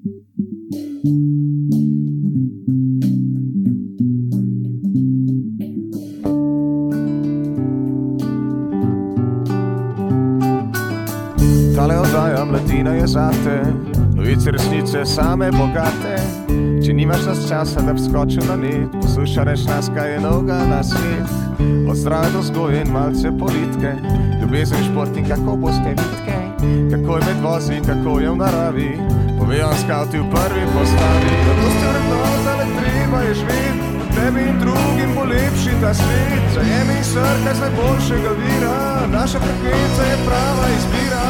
Tale 0.00 0.12
oddaja 11.98 12.44
mladina 12.44 12.94
je 12.94 13.06
zate, 13.06 13.62
novice 14.14 14.50
resnice 14.50 15.04
same 15.04 15.50
bogate. 15.52 16.16
Če 16.84 16.92
nimaš 16.92 17.26
nas 17.26 17.48
časa, 17.48 17.80
da 17.80 17.92
bi 17.92 18.00
skočil 18.00 18.42
na 18.48 18.56
net, 18.56 18.88
poslušaj 19.02 19.44
reč 19.44 19.66
nas, 19.68 19.90
kaj 19.94 20.12
je 20.14 20.20
noga 20.20 20.64
na 20.64 20.82
svet. 20.82 21.28
Od 21.88 21.96
zdrave 21.96 22.32
do 22.32 22.42
zgoje 22.42 22.80
in 22.80 22.92
malce 22.92 23.28
politike, 23.38 23.92
ljubezen 24.40 24.84
šport 24.92 25.16
in 25.16 25.28
kako 25.28 25.56
boste 25.56 25.92
bitke, 25.92 26.40
kako 26.90 27.16
je 27.16 27.24
med 27.26 27.44
vozi, 27.44 27.82
kako 27.86 28.20
je 28.20 28.30
v 28.30 28.36
naravi. 28.36 29.29
Povejo 29.50 29.74
skavti 29.82 30.18
v 30.18 30.30
prvi 30.30 30.62
postavi, 30.62 31.30
da 31.46 31.52
to 31.58 31.68
ste 31.74 31.86
vrednota, 31.90 32.52
le 32.54 32.66
treba 32.78 33.18
je 33.18 33.34
živeti. 33.34 33.82
Tebi 34.14 34.40
in 34.46 34.58
drugim 34.62 35.10
bo 35.14 35.24
lepši 35.26 35.72
ta 35.82 35.94
svet, 35.94 36.44
zajemi 36.54 37.02
srca 37.02 37.54
z 37.54 37.60
najboljšega 37.60 38.30
vira, 38.38 39.06
naša 39.10 39.38
frekvenca 39.42 40.02
je 40.06 40.16
prava 40.26 40.66
izbira. 40.78 41.26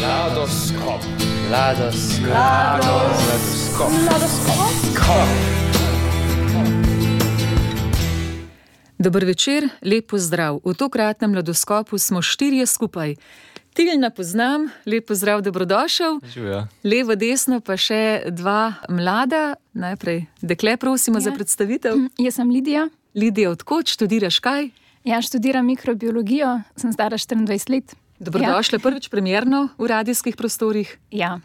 Mladoskop. 0.00 1.00
Mladoskop. 1.48 2.26
Mladoskop. 2.26 3.90
Mladoskop. 4.02 5.28
Dober 8.98 9.24
večer, 9.24 9.68
lep 9.82 10.10
pozdrav. 10.10 10.58
V 10.64 10.74
tokratnem 10.74 11.30
mladoskopu 11.30 11.98
smo 11.98 12.22
štirje 12.22 12.66
skupaj. 12.66 13.14
Tiljna 13.72 14.10
poznam, 14.10 14.68
lep 14.86 15.06
pozdrav, 15.08 15.40
dobrodošel. 15.42 16.18
Živijo. 16.34 16.66
Levo, 16.84 17.14
desno 17.16 17.60
pa 17.64 17.78
še 17.80 18.28
dva 18.28 18.74
mlada. 18.92 19.54
Najprej, 19.72 20.26
dekle, 20.44 20.76
prosimo 20.76 21.16
ja. 21.16 21.24
za 21.24 21.32
predstavitev. 21.32 21.96
Jaz 22.20 22.36
sem 22.36 22.50
Lidija. 22.52 22.88
Lidija, 23.16 23.54
odkot 23.56 23.88
študiraš 23.88 24.42
kaj? 24.44 24.68
Ja, 25.08 25.22
študiram 25.24 25.64
mikrobiologijo, 25.66 26.58
sem 26.76 26.92
stara 26.92 27.16
24 27.16 27.72
let. 27.72 27.96
Dobrodošla 28.20 28.76
ja. 28.76 28.82
prvič 28.84 29.08
premjerno 29.08 29.68
v 29.78 29.88
radijskih 29.88 30.36
prostorih. 30.36 30.92
Ja. 31.10 31.38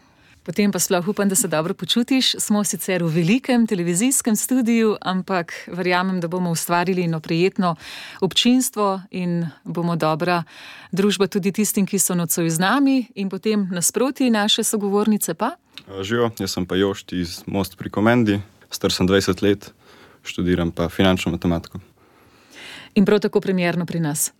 Potem 0.48 0.72
pa 0.72 0.78
sploh 0.80 1.08
upam, 1.08 1.28
da 1.28 1.34
se 1.34 1.48
dobro 1.48 1.74
počutiš. 1.74 2.32
Smo 2.40 2.64
sicer 2.64 3.02
v 3.04 3.08
velikem 3.12 3.66
televizijskem 3.66 4.36
studiu, 4.36 4.94
ampak 5.00 5.52
verjamem, 5.68 6.20
da 6.20 6.28
bomo 6.28 6.50
ustvarili 6.50 7.04
eno 7.04 7.20
prijetno 7.20 7.74
občinstvo 8.20 9.00
in 9.10 9.46
bomo 9.64 9.96
dobra 9.96 10.44
družba 10.92 11.26
tudi 11.26 11.52
tistim, 11.52 11.86
ki 11.86 11.98
so 11.98 12.16
nocoj 12.16 12.48
z 12.48 12.58
nami 12.64 13.06
in 13.14 13.28
potem 13.28 13.68
nasproti 13.72 14.30
naše 14.30 14.64
sogovornice. 14.64 15.34
Pa? 15.34 15.50
Živijo, 16.00 16.30
jaz 16.38 16.56
sem 16.56 16.66
pa 16.66 16.80
Jošt 16.80 17.12
iz 17.12 17.42
Most 17.46 17.76
pri 17.76 17.90
Komendi, 17.90 18.40
star 18.70 18.92
sem 18.92 19.08
20 19.08 19.42
let, 19.44 19.68
študiram 20.24 20.70
pa 20.72 20.88
finančno 20.88 21.32
matematiko. 21.32 21.78
In 22.94 23.04
prav 23.04 23.20
tako 23.20 23.40
premjerno 23.40 23.86
pri 23.86 24.00
nas. 24.00 24.32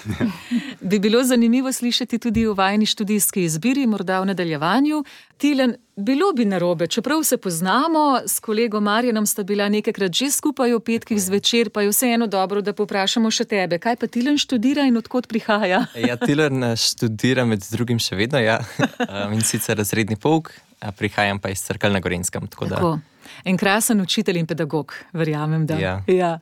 Bi 0.80 0.98
bilo 0.98 1.24
zanimivo 1.24 1.72
slišati 1.72 2.18
tudi 2.18 2.46
o 2.46 2.54
vajni 2.54 2.86
študijski 2.86 3.42
izbiri, 3.42 3.86
morda 3.86 4.20
v 4.20 4.26
nadaljevanju. 4.26 5.04
Tilen, 5.36 5.74
bilo 5.96 6.32
bi 6.32 6.44
narobe, 6.44 6.86
čeprav 6.86 7.22
se 7.22 7.36
poznamo, 7.36 8.20
s 8.26 8.40
kolego 8.40 8.80
Marjanom 8.80 9.26
sta 9.26 9.42
bila 9.42 9.68
nekajkrat 9.68 10.12
že 10.12 10.30
skupaj 10.30 10.72
v 10.72 10.80
petkih 10.80 11.20
zvečer, 11.22 11.70
pa 11.70 11.82
je 11.82 11.90
vseeno 11.92 12.26
dobro, 12.26 12.62
da 12.62 12.72
poprašamo 12.72 13.30
še 13.30 13.44
tebe. 13.44 13.78
Kaj 13.78 13.96
pa 13.96 14.06
Tilen 14.06 14.38
študira 14.38 14.86
in 14.88 14.96
odkot 14.96 15.28
prihaja? 15.28 15.84
ja, 16.08 16.16
Tilen 16.16 16.72
študira 16.76 17.44
med 17.44 17.64
drugim 17.70 17.98
še 17.98 18.16
vedno, 18.16 18.40
ja. 18.40 18.62
in 19.36 19.44
sicer 19.44 19.76
razredni 19.76 20.16
pouk, 20.16 20.54
prihajam 20.96 21.38
pa 21.38 21.52
iz 21.52 21.60
Crkve 21.68 21.92
na 21.92 22.00
Gorenskem. 22.00 22.48
Tako 22.48 22.72
tako. 22.72 22.96
Da... 22.96 23.15
En 23.44 23.56
krasen 23.56 24.00
učitelj 24.00 24.38
in 24.38 24.46
pedagog, 24.46 24.94
verjamem. 25.12 25.66
Da. 25.66 25.78
Ja. 25.78 26.02
Ja. 26.06 26.38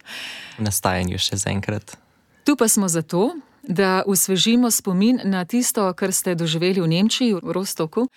V 0.59 0.65
nastajanju 0.65 1.19
še 1.19 1.37
zaenkrat. 1.37 1.97
Tu 2.45 2.57
pa 2.57 2.69
smo 2.69 2.89
zato, 2.89 3.33
da 3.69 4.03
usvežimo 4.07 4.71
spomin 4.71 5.21
na 5.25 5.45
tisto, 5.45 5.93
kar 5.93 6.13
ste 6.13 6.35
doživeli 6.35 6.81
v 6.81 6.89
Nemčiji, 6.89 7.35
v 7.41 7.53
Rostoku, 7.53 8.09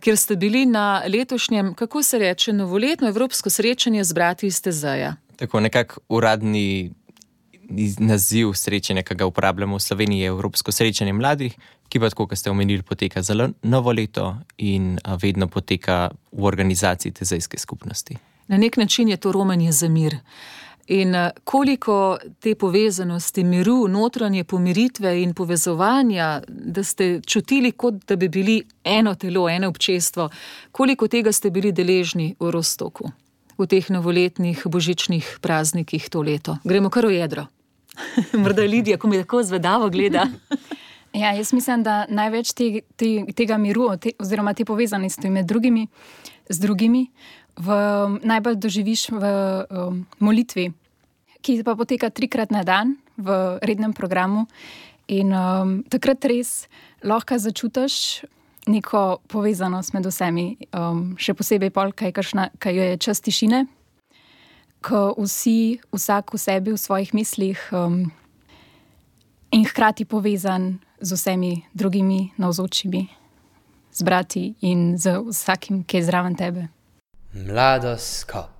kjer 0.00 0.16
ste 0.16 0.36
bili 0.36 0.66
na 0.66 1.02
letošnjem, 1.06 1.74
kako 1.74 2.02
se 2.02 2.18
reče, 2.18 2.52
novoletno 2.52 3.08
evropsko 3.08 3.50
srečanje 3.50 4.04
z 4.04 4.12
brati 4.12 4.46
iz 4.46 4.62
Tezaja. 4.62 5.14
Tako 5.36 5.60
nekako 5.60 6.00
uradni 6.08 6.92
naziv 7.98 8.52
srečanja, 8.54 9.02
ki 9.02 9.14
ga 9.14 9.26
uporabljamo 9.26 9.76
v 9.76 9.82
Sloveniji, 9.82 10.20
je 10.20 10.26
Evropsko 10.26 10.72
srečanje 10.72 11.12
mladih, 11.12 11.56
ki 11.96 12.00
pa, 12.00 12.10
kot 12.12 12.36
ste 12.38 12.50
omenili, 12.50 12.82
poteka 12.82 13.22
zelo 13.22 13.48
novo 13.62 13.92
leto 13.92 14.36
in 14.58 14.98
vedno 15.22 15.48
poteka 15.48 16.10
v 16.32 16.44
organizaciji 16.44 17.12
tezajske 17.12 17.58
skupnosti. 17.58 18.16
Na 18.48 18.56
nek 18.56 18.76
način 18.76 19.08
je 19.08 19.16
to 19.16 19.32
romanje 19.32 19.72
za 19.72 19.88
mir. 19.88 20.16
In 20.88 21.14
koliko 21.44 22.18
te 22.40 22.54
povezanosti, 22.54 23.44
miru, 23.44 23.88
notranje 23.88 24.44
pomiritve 24.44 25.22
in 25.22 25.34
povezovanja, 25.34 26.42
da 26.48 26.84
ste 26.84 27.20
čutili, 27.26 27.72
kot 27.72 27.94
da 28.06 28.16
bi 28.16 28.28
bili 28.28 28.62
eno 28.84 29.14
telo, 29.14 29.48
eno 29.48 29.68
občestvo, 29.68 30.28
koliko 30.72 31.08
tega 31.08 31.32
ste 31.32 31.50
bili 31.50 31.72
deležni 31.72 32.36
v 32.38 32.50
Rostoku, 32.50 33.10
v 33.58 33.66
teh 33.66 33.90
novoletnih 33.90 34.62
božičnih 34.64 35.38
praznikih 35.40 36.08
to 36.08 36.22
leto. 36.22 36.58
Gremo 36.64 36.90
kar 36.90 37.06
v 37.06 37.18
jedro. 37.18 37.46
Morda 38.42 38.62
Lidija, 38.62 38.98
ko 38.98 39.08
mi 39.08 39.18
tako 39.18 39.42
zvedavo 39.42 39.90
gleda. 39.90 40.28
Ja, 41.14 41.32
jaz 41.32 41.52
mislim, 41.52 41.82
da 41.82 42.04
največ 42.08 42.52
te, 42.52 42.80
te, 42.96 43.10
tega 43.36 43.56
miru, 43.58 43.88
te, 44.00 44.12
oziroma 44.20 44.54
te 44.54 44.64
povezanosti 44.64 45.30
med 45.30 45.46
drugimi, 45.48 45.86
z 46.48 46.60
drugimi, 46.60 47.06
v, 47.56 47.76
najbolj 48.20 48.58
doživiš 48.60 49.08
v 49.16 49.30
um, 49.70 50.02
molitvi, 50.20 50.70
ki 51.40 51.62
pa 51.64 51.76
poteka 51.78 52.10
trikrat 52.10 52.52
na 52.52 52.62
dan 52.66 52.96
v 53.16 53.58
rednem 53.64 53.94
programu. 53.96 54.46
In 55.08 55.32
um, 55.32 55.80
takrat 55.88 56.24
res 56.26 56.66
lahko 57.06 57.38
začutiš 57.38 58.26
neko 58.66 59.22
povezanost 59.30 59.94
med 59.94 60.06
vsemi, 60.10 60.56
um, 60.74 61.14
še 61.14 61.36
posebej 61.38 61.70
pol, 61.70 61.94
kaj, 61.94 62.12
kašna, 62.12 62.50
kaj 62.58 62.74
je 62.74 62.88
čas 62.98 63.22
tišine, 63.22 63.64
ko 64.82 65.14
vsi, 65.14 65.78
vsak 65.94 66.34
v 66.34 66.38
sebi, 66.42 66.74
v 66.74 66.82
svojih 66.82 67.14
mislih 67.14 67.62
um, 67.70 68.10
in 69.54 69.64
hkrati 69.64 70.04
povezan 70.04 70.76
z 71.00 71.12
vsemi 71.12 71.62
drugimi 71.74 72.32
navzočimi, 72.36 73.06
z 73.92 74.02
brati 74.02 74.54
in 74.60 74.98
z 74.98 75.18
vsakim, 75.30 75.84
ki 75.84 75.96
je 75.96 76.04
zraven 76.04 76.34
tebe. 76.34 76.68
Mladoskop. 77.32 78.56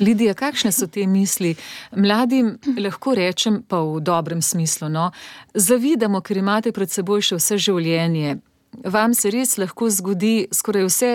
Lidija, 0.00 0.34
kakšne 0.34 0.72
so 0.72 0.86
te 0.88 1.04
misli? 1.06 1.54
Mladim 1.92 2.54
lahko 2.80 3.14
rečem, 3.14 3.60
pa 3.68 3.82
v 3.84 4.00
dobrem 4.00 4.40
smislu, 4.42 4.88
no, 4.88 5.10
zavidamo, 5.54 6.22
ker 6.24 6.40
imate 6.40 6.72
pred 6.72 6.88
seboj 6.90 7.20
še 7.20 7.40
vse 7.40 7.58
življenje. 7.60 8.38
Vam 8.70 9.14
se 9.14 9.30
res 9.30 9.56
lahko 9.58 9.88
zgodi 9.90 10.46
skoraj 10.54 10.84
vse, 10.86 11.10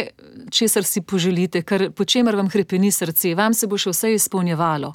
česar 0.52 0.84
si 0.84 1.02
poželite, 1.02 1.62
kar 1.64 1.88
po 1.96 2.06
čemer 2.06 2.36
vam 2.36 2.50
krepeni 2.52 2.92
srce, 2.92 3.32
vam 3.36 3.54
se 3.54 3.68
bo 3.68 3.80
še 3.80 3.94
vse 3.94 4.12
izpolnjevalo. 4.14 4.92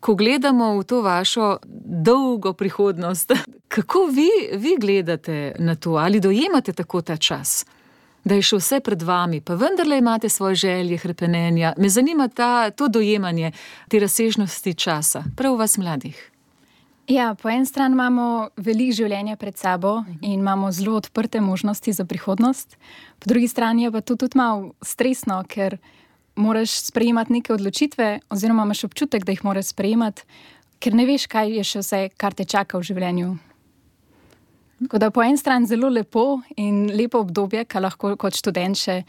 Ko 0.00 0.14
gledamo 0.14 0.76
v 0.78 0.86
to 0.86 1.02
vašo 1.02 1.56
dolgo 1.66 2.52
prihodnost, 2.54 3.34
kako 3.74 4.06
vi, 4.14 4.30
vi 4.54 4.76
gledate 4.80 5.56
na 5.58 5.74
to, 5.74 5.98
ali 5.98 6.20
dojemate 6.20 6.72
tako 6.72 7.02
ta 7.02 7.16
čas, 7.16 7.64
da 8.24 8.38
je 8.38 8.46
še 8.46 8.60
vse 8.60 8.80
pred 8.86 9.02
vami, 9.02 9.40
pa 9.40 9.58
vendarle 9.58 9.98
imate 9.98 10.28
svoje 10.28 10.54
želje, 10.54 10.98
krepenenja. 10.98 11.74
Me 11.78 11.88
zanima 11.88 12.28
ta, 12.28 12.70
to 12.70 12.88
dojemanje 12.88 13.52
te 13.88 13.98
razsežnosti 13.98 14.74
časa, 14.74 15.24
prav 15.36 15.58
vas 15.58 15.78
mladih. 15.78 16.29
Ja, 17.10 17.34
po 17.34 17.48
eni 17.50 17.66
strani 17.66 17.96
imamo 17.96 18.24
veliko 18.62 18.94
življenja 19.00 19.34
pred 19.34 19.56
sabo 19.58 19.96
in 20.20 20.36
imamo 20.38 20.68
zelo 20.70 20.94
odprte 21.00 21.40
možnosti 21.42 21.90
za 21.92 22.04
prihodnost, 22.06 22.76
po 23.18 23.26
drugi 23.26 23.48
strani 23.50 23.82
je 23.82 23.90
pa 23.90 24.00
to 24.00 24.14
tudi 24.14 24.38
malo 24.38 24.76
stresno, 24.78 25.40
ker 25.42 25.80
moraš 26.38 26.76
sprejemati 26.86 27.32
neke 27.32 27.50
odločitve, 27.52 28.20
oziroma 28.30 28.62
imaš 28.62 28.84
občutek, 28.86 29.26
da 29.26 29.34
jih 29.34 29.42
moraš 29.42 29.72
sprejemati, 29.72 30.22
ker 30.78 30.94
ne 30.94 31.06
veš, 31.08 31.24
kaj 31.26 31.50
je 31.50 31.64
še 31.66 31.82
vse, 31.82 32.00
kar 32.14 32.36
te 32.38 32.46
čaka 32.46 32.78
v 32.78 32.86
življenju. 32.86 33.32
Tako 34.84 35.00
da 35.02 35.08
po 35.10 35.24
eni 35.26 35.40
strani 35.40 35.66
zelo 35.66 35.90
lepo 35.90 36.44
in 36.62 36.92
lepo 36.94 37.24
obdobje, 37.24 37.64
ki 37.66 37.82
lahko 37.82 38.12
kot 38.22 38.38
študent 38.38 38.78
še 38.78 39.00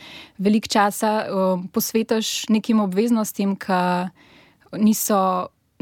veliko 0.41 0.73
časa 0.73 1.11
uh, 1.29 1.61
posvetiš 1.69 2.49
nekim 2.49 2.81
obveznostim, 2.81 3.53
ki 3.61 4.81
niso 4.81 5.21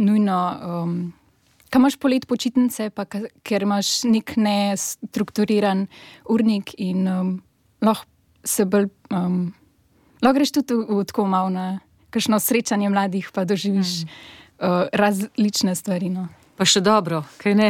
nujno. 0.03 0.41
Um, 0.59 0.99
Kaj 1.69 1.79
imaš 1.79 1.97
polet 2.01 2.25
počitnice, 2.25 2.89
pa 2.89 3.05
ker 3.05 3.65
imaš 3.65 4.03
nek 4.09 4.33
nestrukturiran 4.37 5.85
urnik 6.25 6.73
in 6.77 7.07
um, 7.07 7.35
lahko 7.81 8.07
se 8.43 8.65
bolj. 8.65 8.89
Um, 9.13 9.53
lahko 10.21 10.39
greš 10.39 10.55
tudi 10.57 10.79
v, 10.79 10.99
v 10.99 11.05
tako 11.05 11.27
malo 11.29 11.53
na 11.53 11.67
kakšno 12.09 12.39
srečanje 12.41 12.89
mladih, 12.89 13.29
pa 13.33 13.45
doživiš 13.45 14.03
mm. 14.03 14.09
uh, 14.65 14.89
različne 14.93 15.75
stvari. 15.75 16.09
No. 16.09 16.27
Pa 16.59 16.65
še 16.67 16.81
dobro, 16.83 17.21
kaj 17.39 17.53
ne. 17.55 17.69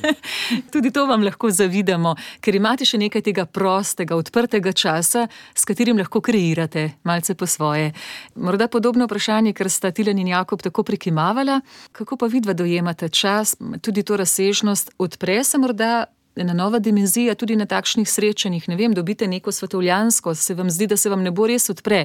Tudi 0.72 0.90
to 0.92 1.06
vam 1.08 1.22
lahko 1.24 1.48
zavidamo, 1.48 2.10
ker 2.44 2.58
imate 2.58 2.84
še 2.84 2.98
nekaj 3.00 3.22
tega 3.24 3.46
prostega, 3.48 4.12
odprtega 4.12 4.74
časa, 4.76 5.22
s 5.56 5.64
katerim 5.64 5.96
lahko 5.96 6.20
kreirate, 6.20 6.98
malce 7.08 7.32
po 7.32 7.48
svoje. 7.48 7.94
Morda 8.36 8.68
podobno 8.68 9.08
vprašanje, 9.08 9.54
ker 9.56 9.72
sta 9.72 9.88
Tilen 9.96 10.20
in 10.20 10.34
Jakob 10.34 10.60
tako 10.60 10.84
prikimavala, 10.84 11.62
kako 11.96 12.20
pa 12.20 12.28
vidva 12.28 12.52
dojemate 12.52 13.08
čas, 13.08 13.54
tudi 13.80 14.04
to 14.04 14.20
razsežnost, 14.20 14.98
odpre 15.00 15.40
se 15.40 15.56
morda. 15.56 15.92
Ena 16.36 16.52
nova 16.54 16.78
dimenzija 16.78 17.34
tudi 17.34 17.56
na 17.58 17.64
takšnih 17.66 18.06
srečanjih, 18.06 18.68
ne 18.70 18.76
vem, 18.78 18.92
dobite 18.94 19.26
neko 19.28 19.50
svetovljansko, 19.52 20.36
se 20.38 20.54
vam 20.54 20.68
zdi, 20.70 20.86
da 20.92 20.96
se 21.00 21.10
vam 21.10 21.24
ne 21.24 21.32
bo 21.34 21.48
res 21.48 21.72
odpre 21.72 22.04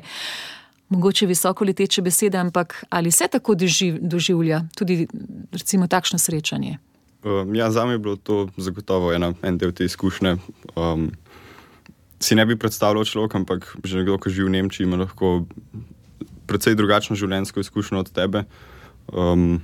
mogoče 0.89 1.25
visoko 1.25 1.65
leteče 1.65 2.01
besede, 2.01 2.37
ampak 2.37 2.83
ali 2.89 3.11
se 3.11 3.27
tako 3.31 3.55
doživ, 3.55 3.97
doživlja 4.01 4.61
tudi 4.77 5.07
recimo, 5.51 5.87
takšno 5.87 6.19
srečanje? 6.19 6.77
Um, 7.25 7.55
ja, 7.55 7.71
za 7.71 7.85
me 7.85 7.93
je 7.93 7.99
bilo 7.99 8.15
to 8.15 8.47
zagotovo 8.57 9.13
ena, 9.13 9.33
en 9.41 9.57
del 9.57 9.73
te 9.73 9.85
izkušnje. 9.85 10.37
Um, 10.75 11.11
si 12.21 12.35
ne 12.35 12.45
bi 12.45 12.57
predstavljal 12.57 13.05
človek, 13.05 13.35
ampak 13.35 13.75
že 13.83 13.97
nekdo, 13.97 14.17
ki 14.21 14.29
živi 14.29 14.49
v 14.49 14.53
Nemčiji, 14.57 14.85
ima 14.85 15.01
lahko 15.01 15.45
precej 16.45 16.77
drugačno 16.77 17.17
življenjsko 17.17 17.65
izkušnjo 17.65 18.05
od 18.05 18.11
tebe. 18.13 18.45
Um, 19.09 19.61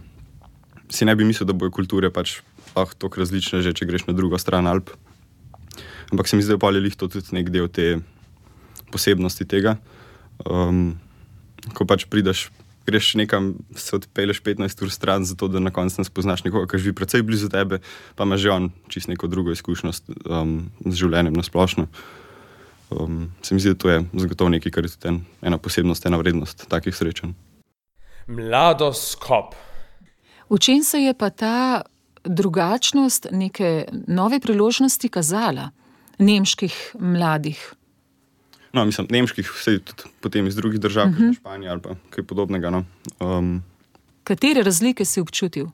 si 0.89 1.05
ne 1.05 1.15
bi 1.15 1.25
mislil, 1.25 1.47
da 1.47 1.53
bojo 1.53 1.71
kulture 1.71 2.09
pač 2.09 2.41
ah, 2.73 2.89
tako 2.97 3.21
različne, 3.21 3.61
že 3.61 3.73
če 3.77 3.85
greš 3.85 4.09
na 4.09 4.17
drugo 4.17 4.41
stran 4.41 4.67
Alp. 4.67 4.89
Ampak 6.11 6.27
se 6.27 6.35
mi 6.35 6.43
zdi, 6.43 6.57
da 6.57 6.69
je 6.73 6.97
to 6.97 7.07
tudi 7.07 7.37
nek 7.37 7.53
del 7.53 7.69
te 7.69 8.01
posebnosti 8.91 9.45
tega. 9.45 9.77
Um, 10.49 10.99
ko 11.73 11.85
pač 11.85 12.05
prideš, 12.09 12.49
greš 12.85 13.13
nekam, 13.19 13.53
se 13.75 13.95
odpeleš 13.95 14.41
15 14.43 14.83
ur 14.83 14.91
stran, 14.91 15.25
zato 15.25 15.47
da 15.47 15.59
na 15.59 15.71
koncu 15.71 16.01
ne 16.01 16.05
spoznaš 16.05 16.43
nekoga, 16.43 16.67
ki 16.71 16.81
živi 16.81 16.95
precej 16.97 17.21
blizu 17.21 17.49
tebe, 17.49 17.79
pa 18.15 18.25
ima 18.25 18.37
že 18.37 18.51
on 18.51 18.71
čist 18.87 19.07
neko 19.07 19.27
drugo 19.27 19.51
izkušnjo 19.51 19.91
um, 20.25 20.71
z 20.85 20.95
življenjem 21.03 21.37
na 21.37 21.43
splošno. 21.43 21.87
Um, 22.91 23.31
se 23.41 23.55
mi 23.55 23.61
zdi, 23.61 23.75
da 23.75 23.79
to 23.79 23.89
je 23.89 24.03
zagotovo 24.13 24.49
nekaj, 24.49 24.71
kar 24.71 24.85
je 24.85 24.95
tudi 24.97 25.07
en, 25.07 25.21
ena 25.41 25.57
posebnost, 25.57 26.05
ena 26.05 26.17
vrednost 26.17 26.65
takih 26.69 26.95
srečanj. 26.95 27.35
Mladoskop. 28.27 29.55
V 30.49 30.59
čem 30.59 30.83
se 30.83 30.99
je 30.99 31.13
pa 31.13 31.29
ta 31.29 31.81
drugačnost 32.23 33.27
neke 33.31 33.85
nove 34.07 34.39
priložnosti 34.39 35.09
kazala 35.09 35.69
nemških 36.19 36.95
mladih? 36.99 37.73
No, 38.73 38.85
mislim, 38.85 39.07
nemških, 39.11 39.51
vse 39.51 39.79
tudi 39.79 40.09
potem 40.23 40.47
iz 40.47 40.55
drugih 40.55 40.79
držav, 40.79 41.07
uh 41.07 41.15
-huh. 41.15 41.35
Španije 41.35 41.69
ali 41.69 41.81
kaj 42.09 42.23
podobnega. 42.23 42.69
No. 42.69 42.85
Um, 43.19 43.63
Katere 44.23 44.63
razlike 44.63 45.05
si 45.05 45.21
občutil? 45.21 45.67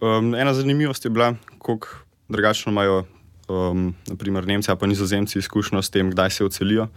Um, 0.00 0.34
ena 0.34 0.54
zanimivost 0.54 1.04
je 1.04 1.10
bila, 1.10 1.34
kako 1.58 1.88
drugačno 2.28 2.72
imajo 2.72 3.04
um, 3.48 3.94
naprimer, 4.06 4.46
Nemci 4.46 4.70
ali 4.70 4.78
pa 4.78 4.86
Nizozemci 4.86 5.38
izkušnjo 5.38 5.82
s 5.82 5.90
tem, 5.90 6.10
kdaj 6.10 6.30
se 6.30 6.44
odselijo. 6.44 6.88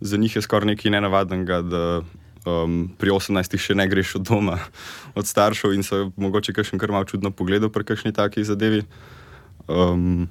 Za 0.00 0.16
njih 0.16 0.36
je 0.36 0.42
skoraj 0.42 0.66
nekaj 0.66 0.90
nenavadnega, 0.90 1.62
da 1.62 2.02
um, 2.46 2.90
pri 2.98 3.10
18-ih 3.10 3.60
še 3.60 3.74
ne 3.74 3.86
greš 3.88 4.16
od 4.18 4.26
doma, 4.26 4.58
od 5.18 5.26
staršev 5.26 5.72
in 5.72 5.82
so 5.82 6.10
mogoče 6.16 6.52
kakšen 6.52 6.78
kar 6.78 6.90
malo 6.90 7.04
čudno 7.04 7.30
pogledal 7.30 7.70
pri 7.70 7.84
kakšni 7.84 8.12
taki 8.12 8.44
zadevi. 8.44 8.82
Um, 9.68 10.28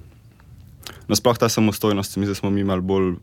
Nasploh 1.08 1.38
ta 1.38 1.50
samostojnost, 1.50 2.18
mi 2.18 2.28
smo 2.36 2.50
mi 2.50 2.64
malo 2.64 2.82
bolj 2.82 3.16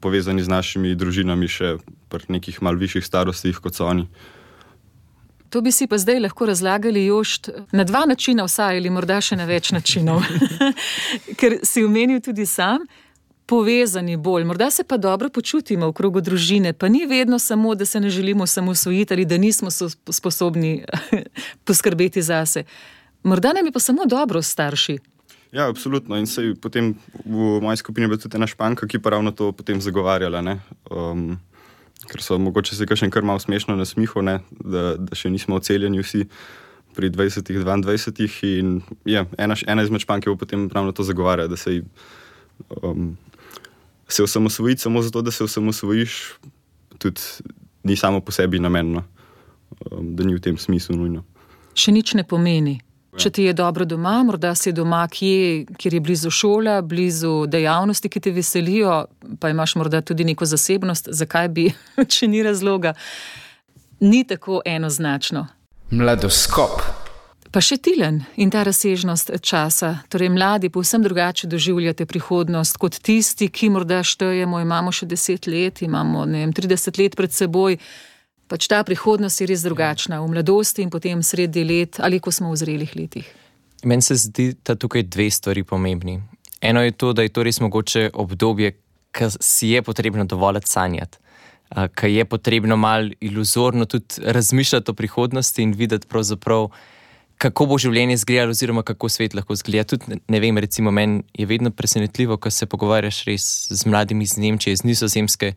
povezani 0.00 0.42
z 0.42 0.48
našimi 0.48 0.94
družinami, 0.94 1.48
še 1.48 1.76
pri 2.08 2.26
nekih 2.28 2.62
malce 2.62 2.80
višjih 2.80 3.06
starostih 3.06 3.60
kot 3.62 3.74
so 3.74 3.86
oni. 3.86 4.08
To 5.54 5.62
bi 5.62 5.70
si 5.72 5.86
pa 5.86 5.98
zdaj 5.98 6.18
lahko 6.18 6.46
razlagali 6.50 7.04
jošt 7.06 7.48
na 7.72 7.84
dva 7.86 8.02
načina, 8.10 8.42
vsaj 8.48 8.80
ali 8.80 8.90
morda 8.90 9.20
še 9.22 9.38
na 9.38 9.46
več 9.46 9.70
načinov. 9.70 10.24
Ker 11.38 11.60
si 11.62 11.84
omenil 11.86 12.18
tudi 12.18 12.42
sam, 12.42 12.82
povezani 13.46 14.16
bolj, 14.16 14.44
morda 14.50 14.70
se 14.70 14.84
pa 14.84 14.96
dobro 14.96 15.28
počutimo 15.28 15.88
v 15.88 15.94
krogu 15.94 16.20
družine, 16.20 16.72
pa 16.72 16.88
ni 16.88 17.06
vedno 17.06 17.38
samo, 17.38 17.74
da 17.74 17.86
se 17.86 18.00
ne 18.00 18.10
želimo 18.10 18.46
samo 18.46 18.74
usvojiti 18.74 19.14
ali 19.14 19.24
da 19.24 19.38
nismo 19.38 19.70
sposobni 20.10 20.84
poskrbeti 21.66 22.22
zase. 22.22 22.64
Morda 23.22 23.52
nam 23.52 23.66
je 23.66 23.72
pa 23.72 23.80
samo 23.80 24.06
dobro 24.06 24.42
starši. 24.42 24.98
Ja, 25.54 25.68
absolutno. 25.68 26.16
In 26.18 26.26
se 26.26 26.54
potem 26.60 26.96
v 27.24 27.60
moji 27.62 27.76
skupini 27.76 28.10
je 28.10 28.18
tudi 28.26 28.36
ena 28.36 28.46
španka, 28.46 28.88
ki 28.90 28.98
pa 28.98 29.14
ravno 29.14 29.30
to 29.30 29.52
potem 29.54 29.78
zagovarjala. 29.80 30.42
Um, 30.90 31.38
ker 32.10 32.22
so 32.22 32.38
mogoče 32.38 32.74
se 32.74 32.86
kar 32.86 33.22
malo 33.22 33.38
smešno 33.38 33.76
nasmihali, 33.76 34.40
da, 34.50 34.96
da 34.98 35.14
še 35.14 35.30
nismo 35.30 35.54
oceljeni 35.54 36.02
vsi 36.02 36.26
pri 36.94 37.10
20-22. 37.10 38.58
In 38.58 38.80
ja, 39.06 39.26
ena, 39.38 39.54
ena 39.66 39.82
izmed 39.82 40.02
špank 40.02 40.26
je 40.26 40.34
potem 40.36 40.66
ravno 40.74 40.92
to 40.92 41.06
zagovarjala, 41.06 41.48
da 41.48 41.56
se, 41.56 41.82
um, 42.82 43.16
se 44.08 44.22
osamosvojiš 44.22 44.80
samo 44.88 45.02
zato, 45.02 45.22
da 45.22 45.30
se 45.30 45.44
osamosvojiš, 45.44 46.34
tudi 46.98 47.20
ni 47.84 47.96
samo 47.96 48.20
po 48.20 48.32
sebi 48.32 48.58
namenno, 48.58 49.04
um, 49.90 50.16
da 50.16 50.26
ni 50.26 50.34
v 50.34 50.42
tem 50.42 50.58
smislu 50.58 50.98
nujno. 50.98 51.22
Še 51.78 51.94
nič 51.94 52.14
ne 52.18 52.26
pomeni. 52.26 52.80
Če 53.16 53.30
ti 53.30 53.44
je 53.46 53.52
dobro 53.54 53.84
doma, 53.84 54.16
morda 54.26 54.54
si 54.58 54.72
doma, 54.74 55.04
kje, 55.10 55.66
kjer 55.78 55.94
je 55.94 56.00
blizu 56.00 56.30
šola, 56.34 56.80
blizu 56.82 57.46
dejavnosti, 57.46 58.10
ki 58.10 58.20
te 58.20 58.32
veselijo, 58.34 59.04
pa 59.40 59.52
imaš 59.52 59.76
morda 59.78 60.00
tudi 60.00 60.24
neko 60.24 60.46
zasebnost, 60.46 61.08
zakaj 61.12 61.48
bi, 61.48 61.68
če 62.16 62.28
ni 62.28 62.42
razloga, 62.42 62.94
ni 64.00 64.24
tako 64.26 64.62
enoznačno. 64.66 65.46
Mladoskop. 65.94 66.82
Pa 67.54 67.60
še 67.62 67.76
tilen 67.78 68.24
in 68.42 68.50
ta 68.50 68.64
razsežnost 68.66 69.28
časa. 69.46 70.00
Torej, 70.10 70.32
mladi 70.34 70.72
povsem 70.74 71.04
drugače 71.04 71.46
doživljate 71.46 72.02
prihodnost 72.10 72.80
kot 72.82 72.98
tisti, 72.98 73.46
ki 73.46 73.68
morda 73.70 74.00
štejemo, 74.02 74.58
imamo 74.58 74.90
še 74.90 75.06
deset 75.06 75.46
let, 75.46 75.84
imamo 75.86 76.24
vem, 76.26 76.50
30 76.50 76.98
let 76.98 77.14
pred 77.14 77.30
seboj 77.30 77.78
pač 78.48 78.68
ta 78.68 78.82
prihodnost 78.84 79.40
je 79.40 79.48
res 79.50 79.64
drugačna 79.64 80.20
v 80.22 80.30
mladosti 80.32 80.84
in 80.84 80.90
potem 80.90 81.22
sredi 81.22 81.64
let 81.64 82.00
ali 82.00 82.20
ko 82.20 82.32
smo 82.32 82.52
v 82.52 82.60
zrelih 82.60 82.96
letih. 82.96 83.26
Meni 83.84 84.02
se 84.02 84.16
zdi, 84.16 84.54
da 84.64 84.74
tukaj 84.74 85.02
dve 85.02 85.30
stvari 85.30 85.64
pomembni. 85.64 86.20
Eno 86.60 86.80
je 86.82 86.92
to, 86.92 87.12
da 87.12 87.22
je 87.22 87.28
to 87.28 87.42
res 87.44 87.60
mogoče 87.60 88.10
obdobje, 88.14 88.72
ki 89.14 89.28
si 89.40 89.74
je 89.74 89.82
potrebno 89.82 90.24
dovolj 90.24 90.64
sanjati, 90.64 91.18
ki 91.70 92.08
je 92.14 92.24
potrebno 92.24 92.76
malo 92.76 93.10
iluzorno 93.20 93.84
tudi 93.84 94.24
razmišljati 94.24 94.90
o 94.90 94.94
prihodnosti 94.94 95.62
in 95.62 95.72
videti, 95.76 96.08
kako 97.38 97.66
bo 97.66 97.78
življenje 97.78 98.14
izgledalo, 98.14 98.50
oziroma 98.50 98.82
kako 98.82 99.08
svet 99.08 99.34
lahko 99.34 99.52
izgleda. 99.52 99.84
Tudi 99.84 100.20
ne 100.28 100.40
vem, 100.40 100.58
recimo, 100.58 100.90
meni 100.90 101.22
je 101.34 101.46
vedno 101.46 101.70
presenetljivo, 101.70 102.36
ko 102.36 102.50
se 102.50 102.66
pogovarjaš 102.66 103.24
z 103.70 103.86
mladimi 103.86 104.24
iz 104.24 104.36
Nemčije, 104.38 104.72
iz 104.72 104.84
Nizozemske 104.84 105.52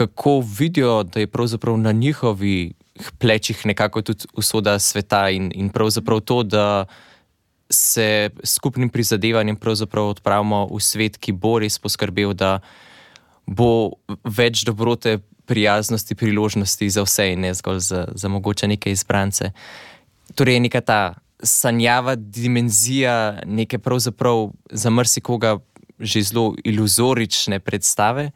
kako 0.00 0.40
vidijo, 0.58 1.02
da 1.02 1.20
je 1.20 1.26
pravzaprav 1.26 1.76
na 1.76 1.92
njihovih 1.92 2.72
plečih 3.18 3.66
nekako 3.66 4.02
tudi 4.02 4.24
usoda 4.32 4.78
sveta 4.78 5.30
in, 5.30 5.52
in 5.54 5.68
pravzaprav 5.68 6.20
to, 6.20 6.42
da 6.42 6.86
se 7.70 8.30
skupnim 8.44 8.88
prizadevanjem 8.88 9.58
odpravimo 9.92 10.66
v 10.72 10.80
svet, 10.80 11.18
ki 11.18 11.32
bo 11.32 11.58
res 11.58 11.78
poskrbel, 11.78 12.32
da 12.32 12.60
bo 13.46 13.92
več 14.24 14.64
dobrote, 14.64 15.18
prijaznosti, 15.46 16.14
priložnosti 16.14 16.90
za 16.90 17.02
vse 17.02 17.32
in 17.32 17.40
ne 17.40 17.54
zgolj 17.54 17.78
za, 17.78 18.08
za 18.14 18.28
mogoče 18.28 18.68
neke 18.68 18.92
izbrance. 18.92 19.50
Torej, 20.34 20.60
neka 20.60 20.80
ta 20.80 21.14
sanjava 21.42 22.14
dimenzija, 22.14 23.42
neke 23.46 23.78
pravzaprav 23.78 24.48
za 24.70 24.90
marsikoga 24.90 25.58
že 26.00 26.22
zelo 26.22 26.54
iluzorične 26.64 27.60
predstave. 27.60 28.30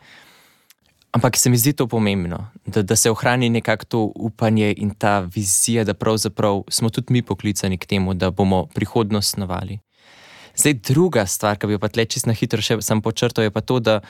Ampak 1.14 1.36
se 1.36 1.50
mi 1.50 1.56
zdi 1.56 1.72
to 1.72 1.86
pomembno, 1.86 2.50
da, 2.66 2.82
da 2.82 2.96
se 2.96 3.10
ohrani 3.10 3.48
nekako 3.50 3.84
to 3.84 4.00
upanje 4.14 4.74
in 4.76 4.90
ta 4.90 5.20
vizija, 5.20 5.84
da 5.84 5.94
pravzaprav 5.94 6.62
smo 6.68 6.90
tudi 6.90 7.12
mi 7.12 7.22
poklicani 7.22 7.78
k 7.78 7.86
temu, 7.86 8.14
da 8.14 8.30
bomo 8.30 8.66
prihodnost 8.74 9.30
snovali. 9.30 9.78
Zdaj, 10.56 10.74
druga 10.74 11.26
stvar, 11.26 11.58
ki 11.58 11.66
bi 11.66 11.76
jo 11.76 11.78
pa 11.78 11.88
tle 11.88 12.04
čisto 12.04 12.30
na 12.30 12.34
hitro 12.34 12.62
še 12.62 12.80
sam 12.82 13.02
počrtal, 13.02 13.46
je 13.46 13.54
pa 13.54 13.62
to, 13.62 13.78
da 13.78 14.00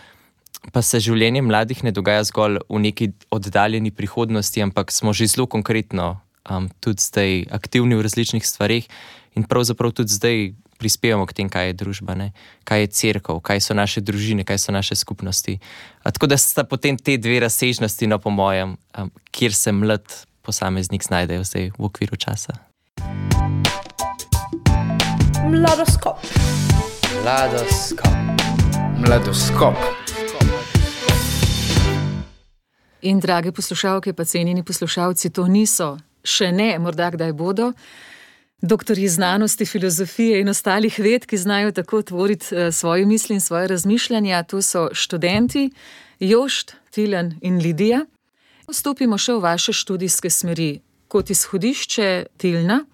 pa 0.73 0.81
se 0.83 1.01
življenje 1.01 1.43
mladih 1.45 1.85
ne 1.85 1.93
dogaja 1.93 2.25
zgolj 2.25 2.63
v 2.73 2.81
neki 2.87 3.11
oddaljeni 3.31 3.93
prihodnosti, 3.93 4.65
ampak 4.65 4.93
smo 4.93 5.13
že 5.13 5.29
zelo 5.29 5.45
konkretno 5.47 6.25
um, 6.49 6.71
tudi 6.81 7.05
zdaj 7.05 7.45
aktivni 7.53 8.01
v 8.01 8.07
različnih 8.09 8.47
stvarih 8.47 8.89
in 9.35 9.45
pravzaprav 9.45 9.93
tudi 9.93 10.13
zdaj 10.13 10.53
prispevamo 10.79 11.27
k 11.27 11.33
temu, 11.33 11.51
kaj 11.51 11.67
je 11.67 11.73
družba, 11.73 12.15
ne? 12.15 12.33
kaj 12.65 12.81
je 12.81 12.87
crkva, 12.87 13.39
kaj 13.41 13.61
so 13.61 13.75
naše 13.75 14.01
družine, 14.01 14.45
kaj 14.45 14.59
so 14.59 14.73
naše 14.73 14.95
skupnosti. 14.95 15.59
A, 16.03 16.11
tako 16.11 16.27
da 16.27 16.37
sta 16.37 16.65
potem 16.65 16.99
te 16.99 17.17
dve 17.17 17.41
razsežnosti, 17.41 18.07
no, 18.07 18.19
po 18.19 18.31
mojem, 18.31 18.77
um, 18.99 19.11
kjer 19.31 19.55
se 19.55 19.73
mlad 19.73 20.05
posameznik 20.43 21.05
znajde 21.05 21.41
zdaj 21.45 21.71
v 21.79 21.85
okviru 21.85 22.17
časa. 22.17 22.53
Mladoskop. 25.49 26.19
Mladoskop. 27.23 28.15
Mladoskop. 28.99 29.77
In, 33.05 33.21
drage 33.21 33.53
poslušalke, 33.53 34.13
pa 34.13 34.25
cenjeni 34.25 34.65
poslušalci, 34.65 35.31
to 35.31 35.45
niso, 35.49 35.99
še 36.25 36.53
ne, 36.53 36.79
morda 36.81 37.11
kdaj 37.13 37.33
bodo 37.37 37.73
Doktori 38.63 39.09
znanosti, 39.09 39.67
filozofije 39.67 40.41
in 40.41 40.49
ostalih 40.49 40.99
ved, 40.99 41.27
ki 41.27 41.37
znajo 41.37 41.73
tako 41.73 42.03
tvoriti 42.03 42.55
eh, 42.55 42.73
svoje 42.73 43.07
misli 43.07 43.35
in 43.35 43.41
svoje 43.41 43.69
razmišljanja, 43.69 44.43
tu 44.43 44.63
so 44.63 44.89
študenti, 44.93 45.71
Jošt, 46.21 46.73
Tilen 46.91 47.39
in 47.43 47.59
Lidija. 47.59 48.05
Vstopimo 48.69 49.19
še 49.19 49.35
v 49.35 49.41
vaše 49.45 49.73
študijske 49.73 50.31
smeri. 50.31 50.81
Kot 51.09 51.31
izhodišče 51.31 52.27
Tilna, 52.37 52.85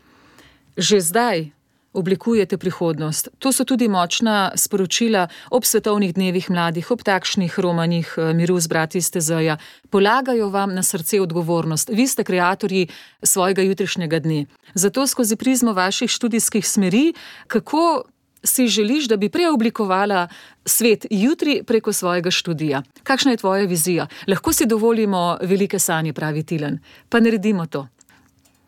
že 0.76 1.00
zdaj 1.00 1.50
oblikujete 1.92 2.58
prihodnost. 2.58 3.28
To 3.38 3.52
so 3.52 3.64
tudi 3.64 3.88
močna 3.88 4.52
sporočila 4.54 5.28
ob 5.50 5.64
svetovnih 5.64 6.14
dnevih 6.14 6.50
mladih, 6.50 6.90
ob 6.90 7.02
takšnih 7.02 7.58
romanih 7.58 8.14
eh, 8.16 8.32
Miru 8.34 8.60
z 8.60 8.66
brati 8.66 9.00
Stezaja. 9.00 9.58
Polagajo 9.90 10.48
vam 10.48 10.74
na 10.74 10.82
srce 10.82 11.20
odgovornost. 11.20 11.90
Vi 11.92 12.06
ste 12.06 12.22
ustvarjalci 12.22 12.86
svojega 13.22 13.62
jutrišnjega 13.62 14.18
dne. 14.18 14.46
Zato 14.74 15.06
skozi 15.06 15.36
prizmo 15.36 15.72
vaših 15.72 16.10
študijskih 16.10 16.68
smeri, 16.68 17.14
kako 17.46 18.02
si 18.44 18.66
želiš, 18.66 19.08
da 19.08 19.16
bi 19.16 19.28
preoblikovala 19.28 20.28
svet 20.64 21.06
jutri 21.10 21.62
preko 21.66 21.92
svojega 21.92 22.30
študija. 22.30 22.82
Kakšna 23.02 23.30
je 23.30 23.36
tvoja 23.36 23.66
vizija? 23.66 24.06
Lahko 24.26 24.52
si 24.52 24.66
dovolimo 24.66 25.38
velike 25.42 25.78
sanje, 25.78 26.12
pravi 26.12 26.42
Tilan. 26.42 26.78
Pa 27.08 27.20
naredimo 27.20 27.66
to. 27.66 27.88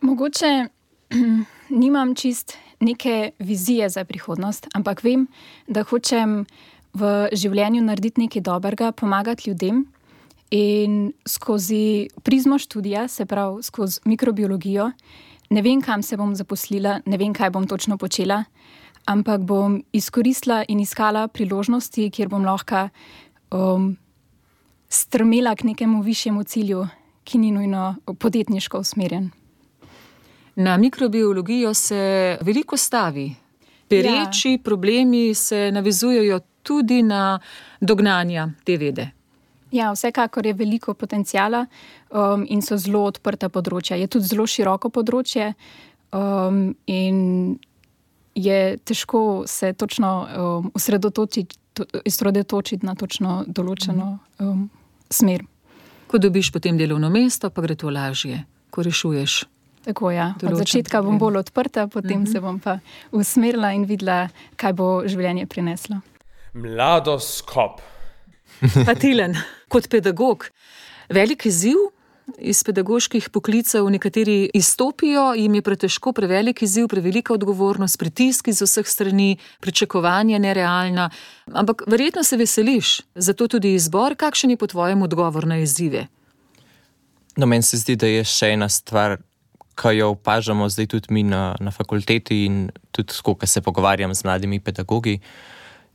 Mogoče 0.01 0.67
nimam 1.69 2.15
čist 2.15 2.57
neke 2.81 3.31
vizije 3.39 3.89
za 3.89 4.05
prihodnost, 4.05 4.67
ampak 4.75 5.03
vem, 5.03 5.27
da 5.69 5.85
hočem 5.85 6.45
v 6.95 7.29
življenju 7.33 7.83
narediti 7.85 8.21
nekaj 8.21 8.43
dobrega, 8.43 8.93
pomagati 8.93 9.51
ljudem. 9.51 9.85
In 10.53 11.13
skozi 11.25 12.11
prizmo 12.23 12.59
študija, 12.59 13.07
se 13.09 13.25
pravi 13.27 13.63
skozi 13.63 14.03
mikrobiologijo, 14.05 14.91
ne 15.51 15.63
vem, 15.63 15.81
kam 15.81 16.03
se 16.03 16.17
bom 16.17 16.35
zaposlila, 16.37 17.01
ne 17.07 17.17
vem, 17.17 17.33
kaj 17.33 17.51
bom 17.51 17.67
točno 17.67 17.97
počela, 17.97 18.43
ampak 19.09 19.41
bom 19.49 19.81
izkoristila 19.93 20.63
in 20.69 20.81
iskala 20.81 21.27
priložnosti, 21.29 22.11
kjer 22.11 22.29
bom 22.29 22.45
lahko 22.45 22.89
um, 23.51 23.95
strmela 24.89 25.57
k 25.57 25.65
nekemu 25.73 26.03
višjemu 26.03 26.45
cilju, 26.45 26.87
ki 27.25 27.39
ni 27.39 27.53
nujno 27.53 27.95
podjetniško 28.19 28.83
usmerjen. 28.85 29.31
Na 30.57 30.77
mikrobiologijo 30.77 31.75
se 31.75 32.39
veliko 32.41 32.77
stavi. 32.77 33.35
Pereči 33.89 34.53
ja. 34.53 34.59
problemi 34.65 35.35
se 35.35 35.71
navezujejo 35.73 36.41
tudi 36.63 37.03
na 37.03 37.41
dognanja 37.81 38.49
te 38.65 38.77
vede. 38.77 39.11
Ja, 39.71 39.93
vsekakor 39.93 40.47
je 40.47 40.53
veliko 40.53 40.95
potencijala 40.95 41.67
um, 42.11 42.47
in 42.49 42.63
so 42.63 42.77
zelo 42.77 43.07
odprta 43.09 43.49
področja. 43.49 43.97
Je 43.97 44.07
tudi 44.07 44.29
zelo 44.29 44.47
široko 44.47 44.91
področje 44.93 45.55
um, 46.13 46.75
in 46.87 47.57
je 48.35 48.77
težko 48.85 49.45
se 49.49 49.73
točno 49.73 50.11
um, 50.25 50.71
osredotočiti 50.77 51.57
um, 51.81 52.89
na 52.89 52.95
točno 52.95 53.45
določeno 53.49 54.19
um, 54.41 54.69
smer. 55.09 55.45
Ko 56.07 56.21
dobiš 56.21 56.53
potem 56.53 56.77
delovno 56.77 57.09
mesto, 57.09 57.49
pa 57.49 57.65
gre 57.65 57.77
to 57.77 57.89
lažje, 57.89 58.45
ko 58.71 58.85
rešuješ 58.85 59.43
Tako 59.85 60.11
je. 60.11 60.17
Ja. 60.17 60.35
Od 60.43 60.57
začetka 60.57 61.03
bom 61.03 61.19
bolj 61.19 61.37
odprta, 61.43 61.87
potem 61.87 62.21
mm 62.21 62.25
-hmm. 62.25 62.33
se 62.33 62.41
bom 62.41 62.61
pa 62.61 62.79
usmerila 63.11 63.73
in 63.73 63.85
videla, 63.85 64.29
kaj 64.57 64.73
bo 64.73 65.03
življenje 65.07 65.47
prineslo. 65.47 66.01
Mladoskop. 66.53 67.81
Patilen, 68.87 69.35
kot 69.69 69.89
pedagog. 69.89 70.51
Velik 71.09 71.47
izziv 71.47 71.77
iz 72.39 72.63
pedagoških 72.65 73.29
poklicev, 73.31 73.89
nekateri 73.91 74.51
izstopijo, 74.55 75.33
jim 75.35 75.55
je 75.55 75.63
pretežko, 75.63 76.13
prevelik 76.13 76.63
izziv, 76.63 76.89
prevelika 76.89 77.35
odgovornost, 77.35 77.99
pritisk 77.99 78.49
iz 78.49 78.63
vseh 78.63 78.87
strani, 78.87 79.37
pričakovanje 79.61 80.39
nerealna. 80.39 81.11
Ampak 81.53 81.83
verjetno 81.87 82.23
se 82.23 82.37
veseliš, 82.37 83.01
zato 83.15 83.49
tudi 83.49 83.75
izbor, 83.75 84.15
kakšen 84.17 84.51
je 84.51 84.57
po 84.57 84.67
tvojem 84.67 85.03
odgovor 85.03 85.47
na 85.47 85.59
izzive. 85.59 86.07
No, 87.37 87.47
meni 87.47 87.63
se 87.63 87.77
zdi, 87.77 87.97
da 87.97 88.07
je 88.07 88.25
še 88.25 88.53
ena 88.53 88.69
stvar, 88.69 89.17
ki 89.75 89.97
jo 89.99 90.13
opažamo 90.17 90.69
zdaj 90.69 90.87
tudi 90.87 91.15
mi 91.15 91.23
na, 91.23 91.55
na 91.61 91.71
fakulteti 91.71 92.45
in 92.45 92.71
tudi 92.93 93.13
ko 93.23 93.37
se 93.47 93.61
pogovarjam 93.61 94.15
z 94.15 94.25
mladimi 94.25 94.61
pedagogi, 94.61 95.21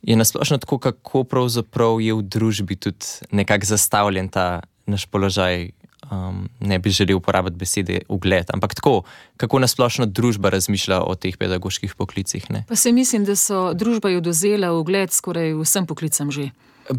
je 0.02 0.16
nasplošno 0.16 0.58
tako, 0.58 0.78
kako 0.78 1.24
pravzaprav 1.24 2.02
je 2.02 2.14
v 2.14 2.22
družbi 2.22 2.76
tudi 2.76 3.06
nekako 3.32 3.66
zastavljen 3.66 4.30
ta 4.30 4.62
naš 4.86 5.06
položaj. 5.06 5.70
Um, 6.12 6.48
ne 6.60 6.80
bi 6.80 6.90
želel 6.90 7.18
uporabiti 7.18 7.58
besede 7.58 8.00
ugled, 8.08 8.46
ampak 8.54 8.76
tako, 8.76 9.02
kako 9.38 9.60
nasplošno 9.60 10.06
družba 10.06 10.50
razmišlja 10.50 11.02
o 11.04 11.16
teh 11.16 11.36
pedagoških 11.38 11.96
poklicih. 11.96 12.46
Ne? 12.52 12.64
Pa 12.70 12.76
se 12.76 12.92
mislim, 12.92 13.26
da 13.26 13.36
so 13.36 13.74
družba 13.74 14.10
jo 14.10 14.22
dozela 14.22 14.72
ugled 14.72 15.12
skoraj 15.12 15.52
vsem 15.60 15.86
poklicem 15.86 16.32
že. 16.32 16.50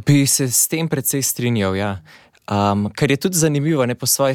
Bi 0.04 0.26
se 0.26 0.50
s 0.50 0.68
tem 0.68 0.88
precej 0.88 1.22
strinjal, 1.22 1.76
ja. 1.76 2.02
Um, 2.52 2.90
kar 2.92 3.10
je 3.10 3.16
tudi 3.16 3.38
zanimivo, 3.38 3.86
ne 3.86 3.94
po 3.94 4.06
svoje 4.06 4.34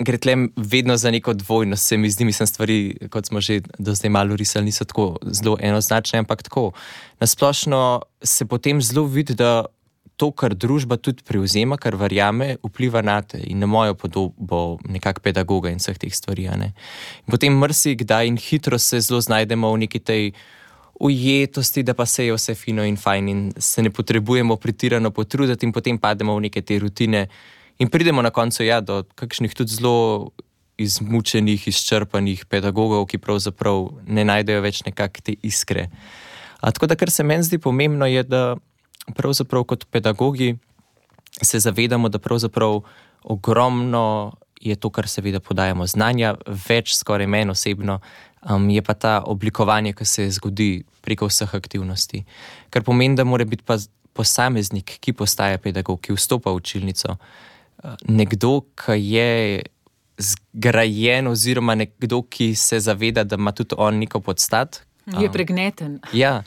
gre 0.00 0.18
tle 0.18 0.36
vedno 0.56 0.96
za 0.96 1.10
neko 1.10 1.34
dvojno, 1.34 1.76
se 1.76 1.96
mi 1.96 2.10
zdi, 2.10 2.24
mislim, 2.24 2.46
stvari, 2.46 2.96
kot 3.10 3.26
smo 3.26 3.40
že 3.40 3.60
do 3.78 3.94
zdaj 3.94 4.10
malo 4.10 4.36
risali, 4.36 4.64
niso 4.64 4.84
tako 4.84 5.18
zelo 5.22 5.56
enoznačne, 5.60 6.18
ampak 6.18 6.42
tako. 6.42 6.72
Nasplošno 7.20 8.02
se 8.22 8.46
potem 8.46 8.82
zelo 8.82 9.06
vidi, 9.06 9.34
da 9.34 9.66
to, 10.16 10.30
kar 10.36 10.54
družba 10.54 10.96
tudi 10.96 11.24
prevzema, 11.24 11.76
kar 11.80 11.96
verjame, 11.96 12.56
vpliva 12.64 13.00
na 13.02 13.20
te 13.22 13.40
in 13.40 13.60
na 13.60 13.66
mojo 13.66 13.94
podobo, 13.94 14.78
nekako 14.88 15.24
pedagoga 15.24 15.72
in 15.72 15.80
vseh 15.80 15.98
teh 15.98 16.12
stvari. 16.14 16.48
Potem 17.26 17.56
mrsi, 17.56 17.94
kdaj 18.02 18.28
in 18.28 18.36
hitro 18.36 18.78
se 18.78 19.00
zelo 19.00 19.20
znajdemo 19.20 19.72
v 19.72 19.86
neki 19.86 20.00
tej. 20.00 20.32
Ujetosti, 21.00 21.80
da 21.80 21.94
pa 21.96 22.04
se 22.04 22.26
je 22.26 22.32
vse 22.36 22.52
fino 22.54 22.84
in 22.84 22.98
fajn, 23.00 23.28
in 23.28 23.38
se 23.56 23.80
ne 23.82 23.88
potrebujemo 23.88 24.58
pretirano 24.60 25.08
potruditi, 25.10 25.64
in 25.64 25.72
potem 25.72 25.96
pademo 25.98 26.34
v 26.36 26.42
neke 26.44 26.60
te 26.60 26.76
rutine, 26.78 27.22
In 27.80 27.88
pridemo 27.88 28.22
na 28.22 28.30
koncu 28.30 28.64
ja, 28.64 28.80
do 28.84 29.02
kakšnih 29.16 29.54
tudi 29.56 29.72
zelo 29.72 30.30
izmučenih, 30.80 31.68
izčrpanih 31.68 32.44
pedagogov, 32.44 33.06
ki 33.08 33.20
pravzaprav 33.20 33.88
ne 34.04 34.24
najdejo 34.24 34.60
več 34.64 34.82
nekakšne 34.84 35.36
iskre. 35.44 35.88
A, 36.60 36.72
tako 36.76 36.90
da, 36.92 36.96
kar 36.96 37.12
se 37.12 37.24
meni 37.24 37.44
zdi 37.44 37.56
pomembno, 37.60 38.04
je, 38.08 38.24
da 38.24 38.56
pravzaprav 39.16 39.64
kot 39.64 39.86
pedagogi 39.88 40.58
se 41.40 41.60
zavedamo, 41.60 42.08
da 42.08 42.20
pravzaprav 42.20 42.82
ogromno 43.24 44.36
je 44.60 44.76
to, 44.76 44.90
kar 44.92 45.08
seveda 45.08 45.40
podajamo 45.40 45.86
znanja, 45.88 46.34
več 46.68 46.94
skoraj 46.96 47.26
meni 47.26 47.56
osebno. 47.56 48.00
Um, 48.40 48.68
je 48.72 48.82
pa 48.84 48.94
ta 48.94 49.20
oblikovanje, 49.24 49.92
ki 49.96 50.04
se 50.04 50.30
zgodi 50.36 50.84
preko 51.04 51.28
vseh 51.28 51.54
aktivnosti. 51.56 52.24
Kar 52.72 52.84
pomeni, 52.84 53.16
da 53.16 53.24
mora 53.24 53.44
biti 53.44 53.64
posameznik, 54.16 54.98
ki 55.00 55.16
postaja 55.16 55.60
pedagog, 55.60 56.00
ki 56.04 56.16
vstopa 56.16 56.52
v 56.52 56.60
učilnico, 56.60 57.16
nekdo, 58.08 58.60
ki 58.76 58.98
je 58.98 59.62
zgrajen, 60.20 61.26
oziroma 61.26 61.74
nekdo, 61.74 62.22
ki 62.22 62.54
se 62.54 62.80
zaveda, 62.80 63.24
da 63.24 63.38
ima 63.40 63.52
tudi 63.52 63.74
on 63.78 63.98
neko 63.98 64.20
podstat. 64.20 64.82
Je 65.06 65.26
um, 65.26 65.32
pregneten. 65.32 65.98
Ja, 66.12 66.42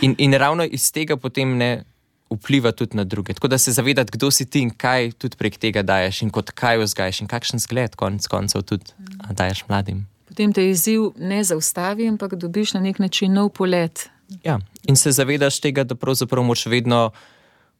in, 0.00 0.14
in 0.18 0.34
ravno 0.34 0.64
iz 0.64 0.92
tega 0.92 1.16
potem 1.16 1.56
ne 1.56 1.84
vpliva 2.30 2.72
tudi 2.72 2.96
na 2.96 3.04
druge. 3.04 3.34
Tako 3.34 3.48
da 3.48 3.58
se 3.58 3.72
zavedati, 3.72 4.12
kdo 4.12 4.30
si 4.30 4.46
ti 4.46 4.60
in 4.60 4.70
kaj 4.70 5.12
tudi 5.12 5.36
prek 5.36 5.56
tega 5.58 5.82
daješ, 5.82 6.22
in 6.22 6.30
kot 6.30 6.50
kaj 6.50 6.78
vzgajaš, 6.82 7.20
in 7.20 7.30
kakšen 7.30 7.62
zgled 7.62 7.96
konec 7.96 8.26
koncev 8.26 8.62
tudi 8.62 8.92
daješ 9.30 9.64
mladim. 9.68 10.04
Potem 10.28 10.52
te 10.52 10.64
izziv 10.70 11.12
ne 11.18 11.44
zaustavi, 11.44 12.08
ampak 12.08 12.34
dobiš 12.34 12.74
na 12.74 12.80
nek 12.80 12.98
način 12.98 13.32
nov 13.32 13.52
polet. 13.54 14.08
Ja, 14.44 14.58
in 14.88 14.96
se 14.96 15.12
zavedaš 15.12 15.60
tega, 15.60 15.84
da 15.84 15.94
pravzaprav 15.94 16.44
moš 16.44 16.66
vedno 16.66 17.10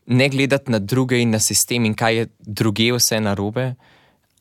ne 0.06 0.28
gledati 0.28 0.70
na 0.70 0.78
druge 0.78 1.20
in 1.20 1.30
na 1.30 1.38
sistem 1.38 1.84
in 1.84 1.94
kaj 1.94 2.16
je 2.16 2.26
druge 2.38 2.92
vse 2.92 3.20
narobe, 3.20 3.74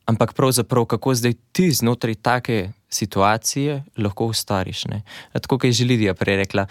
ampak 0.04 0.32
pravzaprav 0.32 0.84
kako 0.84 1.14
zdaj 1.14 1.34
ti 1.52 1.70
znotraj 1.70 2.14
take 2.14 2.72
situacije 2.88 3.82
lahko 3.96 4.26
ustariš. 4.26 4.84
Tako 5.32 5.58
kot 5.58 5.64
je 5.64 5.72
že 5.72 5.84
Lidija 5.84 6.14
prej 6.14 6.36
rekla, 6.36 6.66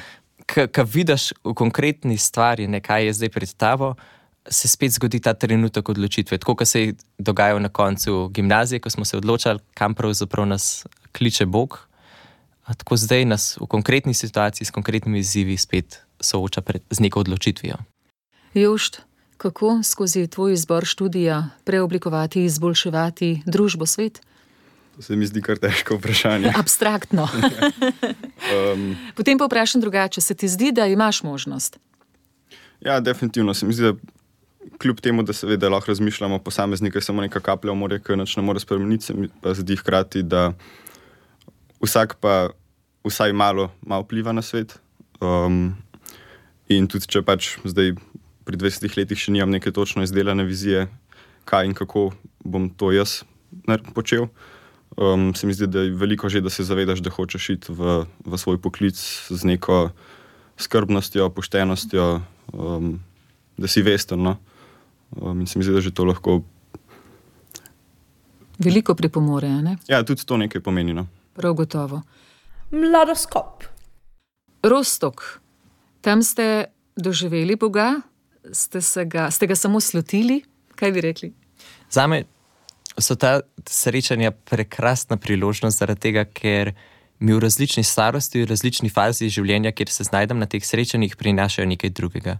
ko 0.48 0.84
vidiš 0.84 1.32
v 1.44 1.54
konkretni 1.54 2.18
stvari, 2.18 2.68
ne, 2.68 2.82
kaj 2.82 3.06
je 3.06 3.14
zdaj 3.14 3.30
pred 3.30 3.54
tabo. 3.58 3.96
Se 4.50 4.68
spet 4.68 4.92
zgodi 4.92 5.22
ta 5.24 5.34
trenutek 5.34 5.90
odločitve, 5.90 6.38
tako 6.38 6.56
kot 6.56 6.68
se 6.68 6.82
je 6.82 6.94
dogajalo 7.18 7.60
na 7.60 7.70
koncu 7.70 8.28
gimnazije, 8.28 8.80
ko 8.80 8.90
smo 8.90 9.06
se 9.06 9.18
odločili, 9.18 9.60
kam 9.74 9.96
pravzaprav 9.96 10.46
nas 10.46 10.86
kliče 11.18 11.46
Bog. 11.46 11.88
A 12.64 12.74
tako 12.74 12.98
zdaj 12.98 13.26
nas 13.26 13.58
v 13.62 13.68
konkretni 13.68 14.14
situaciji, 14.14 14.66
s 14.66 14.72
konkretnimi 14.72 15.20
izzivi, 15.20 15.58
spet 15.58 16.00
sooča 16.20 16.62
pred, 16.62 16.84
z 16.90 17.00
neko 17.00 17.20
odločitvijo. 17.20 17.76
Jošt, 18.54 19.02
kako 19.38 19.84
skozi 19.84 20.28
tvoj 20.28 20.54
izbor 20.54 20.86
študija 20.86 21.50
preoblikovati, 21.64 22.44
izboljševati 22.46 23.42
družbo, 23.46 23.86
svet? 23.86 24.22
To 24.96 25.02
se 25.02 25.16
mi 25.16 25.26
zdi 25.26 25.42
kar 25.42 25.58
težko 25.58 25.98
vprašanje. 25.98 26.52
Abstraktno. 26.62 27.28
um, 28.74 28.96
Potem 29.16 29.38
pa 29.38 29.46
vprašam 29.46 29.82
drugače, 29.82 30.22
se 30.22 30.36
ti 30.36 30.48
zdi, 30.48 30.72
da 30.72 30.86
imaš 30.86 31.24
možnost? 31.24 31.80
Ja, 32.82 33.00
definitivno 33.00 33.54
se 33.54 33.66
mi 33.66 33.74
zdi, 33.74 33.84
da 33.84 33.94
kljub 34.78 35.02
temu, 35.02 35.24
da 35.24 35.34
seveda 35.34 35.70
lahko 35.70 35.92
razmišljamo 35.92 36.40
posameznike, 36.40 37.02
samo 37.02 37.22
neka 37.22 37.40
kaplja 37.40 37.72
v 37.72 37.76
morje, 37.76 38.00
ki 38.06 38.16
noč 38.16 38.38
ne 38.38 38.44
more 38.44 38.60
spremeniti, 38.60 39.06
se 39.06 39.14
mi 39.14 39.30
pa 39.42 39.54
zdi 39.54 39.76
hkrati, 39.76 40.24
da 40.24 40.52
vsak 41.82 42.16
pa 42.22 42.50
vsaj 43.04 43.34
malo, 43.34 43.72
malo 43.82 44.06
vpliva 44.06 44.32
na 44.32 44.42
svet. 44.42 44.78
Um, 45.22 45.74
in 46.70 46.88
tudi 46.88 47.10
če 47.10 47.22
pač 47.26 47.56
zdaj 47.66 47.96
pri 48.46 48.58
20 48.60 48.98
letih 48.98 49.20
še 49.20 49.34
nimam 49.34 49.52
neke 49.52 49.72
točno 49.72 50.04
izdelane 50.04 50.44
vizije, 50.44 50.88
kaj 51.50 51.68
in 51.70 51.74
kako 51.74 52.12
bom 52.44 52.70
to 52.70 52.92
jaz 52.92 53.24
počel. 53.94 54.28
Um, 54.98 55.34
se 55.36 55.48
mi 55.48 55.54
zdi, 55.54 55.68
da 55.68 55.82
je 55.82 55.94
veliko 55.98 56.30
že, 56.30 56.42
da 56.42 56.50
se 56.50 56.64
zavedaš, 56.64 57.02
da 57.02 57.10
hočeš 57.10 57.50
iti 57.50 57.74
v, 57.74 58.06
v 58.26 58.38
svoj 58.38 58.62
poklic 58.62 58.98
z 59.30 59.42
neko 59.44 59.90
skrbnostjo, 60.58 61.30
poštenostjo, 61.34 62.22
um, 62.54 63.00
da 63.58 63.68
si 63.68 63.82
vesten. 63.82 64.22
No? 64.22 64.38
Um, 65.18 65.42
in 65.42 65.48
se 65.48 65.58
mi 65.58 65.66
zdi, 65.66 65.74
da 65.74 65.82
že 65.82 65.90
to 65.92 66.06
lahko. 66.06 66.44
Veliko 68.62 68.94
pripomore. 68.94 69.50
Ja, 69.90 70.04
tudi 70.06 70.26
to 70.26 70.38
nekaj 70.38 70.62
pomeni. 70.62 70.94
No? 70.94 71.08
Prav 71.34 71.58
gotovo. 71.58 72.04
Mladoskop. 72.70 73.66
Rostok, 74.64 75.42
tam 76.02 76.24
ste 76.24 76.72
doživeli 76.96 77.58
Boga, 77.60 78.00
ste, 78.52 79.06
ga, 79.06 79.32
ste 79.32 79.48
ga 79.48 79.56
samo 79.56 79.80
slutili? 79.80 80.42
Kaj 80.76 80.92
bi 80.92 81.02
rekli? 81.02 81.34
Za 81.92 82.08
me 82.08 82.24
so 83.00 83.16
ta 83.16 83.40
srečanja 83.70 84.32
prekrasna 84.32 85.18
priložnost, 85.18 85.80
zaradi 85.80 86.10
tega, 86.10 86.26
ker 86.26 86.74
mi 87.24 87.34
v 87.34 87.40
različni 87.40 87.84
starosti, 87.84 88.44
v 88.44 88.50
različni 88.50 88.90
fazi 88.92 89.30
življenja, 89.32 89.72
kjer 89.72 89.90
se 89.90 90.04
znajdem 90.04 90.42
na 90.42 90.48
teh 90.50 90.64
srečanjih, 90.66 91.16
prinašajo 91.16 91.68
nekaj 91.70 91.94
drugega. 91.96 92.38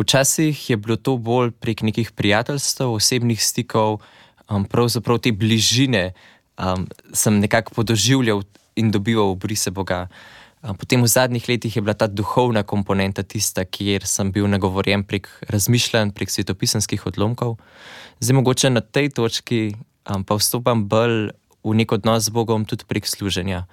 Včasih 0.00 0.58
je 0.70 0.76
bilo 0.76 0.96
to 0.96 1.16
bolj 1.16 1.52
prek 1.54 1.84
nekih 1.86 2.10
prijateljstv, 2.18 2.88
osebnih 2.98 3.38
stikov, 3.42 4.00
um, 4.48 4.66
pravzaprav 4.66 5.22
te 5.22 5.32
bližine 5.32 6.10
um, 6.58 6.88
sem 7.12 7.38
nekako 7.38 7.78
podoživljal 7.78 8.42
in 8.76 8.90
dobival 8.90 9.36
obrise 9.36 9.70
Boga. 9.70 10.08
Potem 10.58 11.02
v 11.02 11.06
zadnjih 11.06 11.48
letih 11.48 11.76
je 11.76 11.82
bila 11.82 11.94
ta 11.94 12.10
duhovna 12.10 12.64
komponenta 12.66 13.22
tista, 13.22 13.62
kjer 13.64 14.02
sem 14.06 14.32
bil 14.34 14.48
nagovorjen 14.50 15.04
prek 15.06 15.30
razmišljanj, 15.46 16.10
prek 16.10 16.30
svetopisanskih 16.34 17.06
odlomkov. 17.06 17.60
Zdaj, 18.18 18.34
mogoče 18.34 18.70
na 18.70 18.82
tej 18.82 19.14
točki 19.14 19.78
um, 20.10 20.24
pa 20.26 20.34
vstopam 20.34 20.88
bolj 20.90 21.30
v 21.62 21.74
nek 21.78 21.94
odnos 21.94 22.26
z 22.26 22.34
Bogom, 22.34 22.66
tudi 22.66 22.82
prek 22.90 23.06
služenja. 23.06 23.70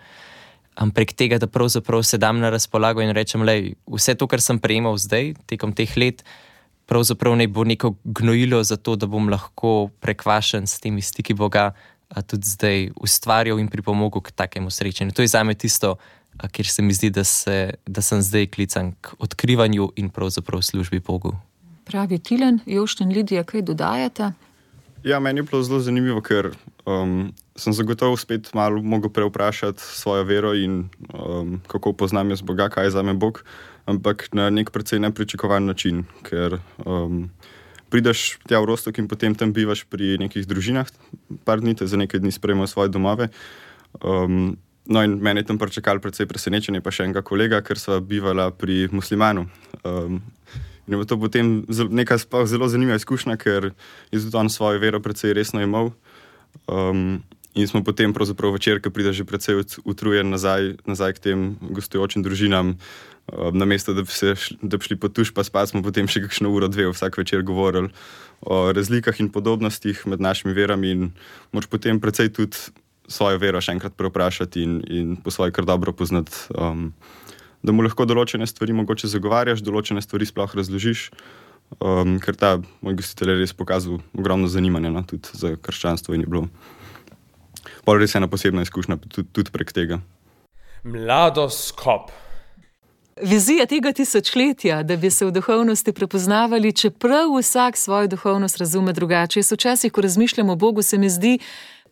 Um, 0.78 0.94
prek 0.94 1.16
tega, 1.18 1.42
da 1.42 1.50
pravzaprav 1.50 2.06
sedam 2.06 2.38
na 2.38 2.54
razpolago 2.54 3.02
in 3.02 3.16
rečem, 3.18 3.42
da 3.42 3.58
vse 3.90 4.14
to, 4.14 4.30
kar 4.30 4.44
sem 4.44 4.62
prejemal 4.62 4.94
zdaj, 5.02 5.34
tekom 5.50 5.74
teh 5.74 5.90
let, 5.98 6.22
pravzaprav 6.86 7.34
ne 7.34 7.48
bo 7.50 7.66
neko 7.66 7.96
gnojilo 8.06 8.62
za 8.62 8.78
to, 8.78 8.94
da 8.94 9.10
bom 9.10 9.26
lahko 9.32 9.90
prekvašen 10.06 10.70
s 10.70 10.78
temi 10.84 11.02
stiki 11.02 11.34
Boga, 11.34 11.74
a 12.14 12.22
tudi 12.22 12.46
zdaj 12.46 12.92
ustvarjal 13.02 13.58
in 13.58 13.72
pripomogel 13.72 14.22
k 14.22 14.30
takemu 14.30 14.70
srečanju. 14.70 15.16
To 15.18 15.26
je 15.26 15.32
za 15.34 15.42
me 15.44 15.56
tisto 15.58 15.98
ker 16.52 16.68
se 16.68 16.82
mi 16.82 16.94
zdi, 16.94 17.10
da, 17.10 17.24
se, 17.24 17.74
da 17.86 18.02
sem 18.02 18.22
zdaj 18.22 18.48
klican 18.48 18.94
k 19.02 19.16
odkrivanju 19.20 19.92
in 19.96 20.10
pravzaprav 20.10 20.62
službi 20.62 21.00
Bogu. 21.00 21.36
Pravi 21.86 22.20
Tilen, 22.20 22.60
Jošten, 22.66 23.14
Lidija, 23.14 23.44
kaj 23.44 23.62
dodajate? 23.62 24.32
Ja, 25.06 25.20
meni 25.20 25.40
je 25.40 25.44
bilo 25.44 25.62
zelo 25.64 25.80
zanimivo, 25.80 26.22
ker 26.26 26.50
um, 26.86 27.30
sem 27.56 27.74
zagotovo 27.74 28.18
spet 28.18 28.50
malo 28.58 28.82
mogel 28.82 29.10
preoprašati 29.14 29.82
svojo 29.82 30.24
vero 30.24 30.54
in 30.58 30.90
um, 31.14 31.62
kako 31.68 31.94
poznam 31.94 32.30
jaz 32.30 32.42
Boga, 32.42 32.70
kaj 32.70 32.90
je 32.90 32.96
za 32.98 33.04
me 33.06 33.14
Bog, 33.14 33.44
ampak 33.86 34.28
na 34.34 34.50
nek 34.50 34.72
precej 34.74 35.00
nepričakovan 35.00 35.66
način, 35.66 36.04
ker 36.26 36.58
um, 36.86 37.30
prideš 37.94 38.40
tja 38.50 38.60
v 38.60 38.66
Rostok 38.66 38.98
in 38.98 39.08
potem 39.08 39.36
tam 39.38 39.54
bivaš 39.54 39.86
pri 39.86 40.18
nekih 40.18 40.48
družinah, 40.50 40.90
par 41.46 41.62
dni 41.62 41.78
te 41.78 41.86
za 41.88 42.02
nekaj 42.02 42.20
dni 42.20 42.34
sprejmejo 42.34 42.68
svoje 42.68 42.90
domove. 42.90 43.30
Um, 44.02 44.58
No, 44.86 45.02
in 45.04 45.18
meni 45.22 45.40
je 45.40 45.50
tam 45.50 45.58
pričakal 45.58 46.00
precej 46.00 46.28
presenečenje, 46.30 46.82
pa 46.86 46.94
še 46.94 47.08
enega 47.08 47.24
kolega, 47.26 47.62
ker 47.66 47.80
so 47.82 47.98
bivala 48.06 48.52
pri 48.54 48.86
muslimanu. 48.94 49.48
Um, 49.82 50.22
in 50.86 51.00
je 51.00 51.08
to 51.10 51.18
potem 51.18 51.64
neka 51.70 52.20
zelo 52.46 52.70
zanimiva 52.70 53.00
izkušnja, 53.02 53.38
ker 53.42 53.72
je 54.14 54.20
tudi 54.22 54.38
on 54.38 54.52
svojo 54.54 54.80
vero 54.84 55.02
precej 55.02 55.34
resno 55.34 55.64
imel. 55.66 55.90
Um, 56.70 57.24
in 57.58 57.66
smo 57.72 57.82
potem, 57.82 58.14
pravzaprav 58.14 58.54
večer, 58.54 58.78
ki 58.78 58.94
pride 58.94 59.16
že 59.16 59.26
precej 59.26 59.64
utrujen 59.90 60.30
nazaj, 60.30 60.78
nazaj 60.86 61.18
k 61.18 61.24
tem 61.32 61.40
gostujočim 61.66 62.22
družinam, 62.22 62.78
um, 63.34 63.58
na 63.58 63.66
mesto, 63.66 63.98
da 63.98 64.06
bi, 64.06 64.14
se, 64.14 64.38
da 64.62 64.78
bi 64.78 64.86
šli 64.86 65.02
po 65.02 65.10
tuš, 65.10 65.34
pa 65.34 65.42
spat, 65.42 65.74
smo 65.74 65.82
potem 65.82 66.06
še 66.06 66.28
kakšno 66.30 66.54
uro, 66.54 66.70
dve 66.70 66.92
vsak 66.94 67.18
večer 67.18 67.42
govorili 67.42 67.90
o 68.46 68.70
razlikah 68.70 69.18
in 69.18 69.34
podobnostih 69.34 70.06
med 70.06 70.22
našimi 70.22 70.54
verami 70.54 70.94
in 70.94 71.14
moč 71.56 71.66
potem 71.66 71.98
precej 71.98 72.30
tudi 72.30 72.70
svojo 73.08 73.40
vero 73.42 73.62
še 73.62 73.76
enkrat 73.76 73.96
preoprašati 73.98 74.64
in, 74.64 74.80
in 74.90 75.16
po 75.16 75.32
svoje 75.32 75.54
kar 75.56 75.66
dobro 75.66 75.94
poznati. 75.94 76.32
Um, 76.58 76.94
da 77.66 77.74
mu 77.74 77.86
lahko 77.86 78.06
določene 78.06 78.46
stvari 78.48 78.76
mogoče 78.78 79.10
zagovarjaš, 79.10 79.64
določene 79.66 80.04
stvari 80.04 80.28
sploh 80.30 80.52
razložiš, 80.58 81.08
um, 81.80 82.18
ker 82.22 82.38
ta 82.38 82.52
moj 82.86 83.00
gostitelj 83.02 83.34
je 83.34 83.38
res 83.42 83.56
pokazal 83.58 84.02
ogromno 84.14 84.50
zanimanja 84.52 84.94
no, 84.94 85.02
tudi 85.08 85.34
za 85.34 85.56
krščanstvo 85.58 86.18
in 86.18 86.26
je 86.26 86.30
bilo. 86.30 86.46
Pa 87.86 87.98
res 87.98 88.14
ena 88.18 88.30
posebna 88.30 88.66
izkušnja 88.66 89.00
tudi, 89.08 89.26
tudi 89.34 89.54
prek 89.54 89.74
tega. 89.74 90.02
Mladoskop. 90.86 92.14
Vizija 93.22 93.64
tega 93.66 93.94
tisočletja, 93.96 94.82
da 94.84 94.98
bi 95.00 95.10
se 95.10 95.26
v 95.26 95.32
duhovnosti 95.32 95.94
prepoznavali, 95.96 96.74
čeprav 96.76 97.32
vsak 97.40 97.78
svojo 97.80 98.10
duhovnost 98.12 98.58
razume 98.60 98.94
drugače. 98.94 99.40
Jaz 99.40 99.54
včasih, 99.56 99.92
ko 99.92 100.04
razmišljam 100.04 100.50
o 100.50 100.56
Bogu, 100.60 100.84
se 100.84 100.98
mi 100.98 101.10
zdi, 101.10 101.38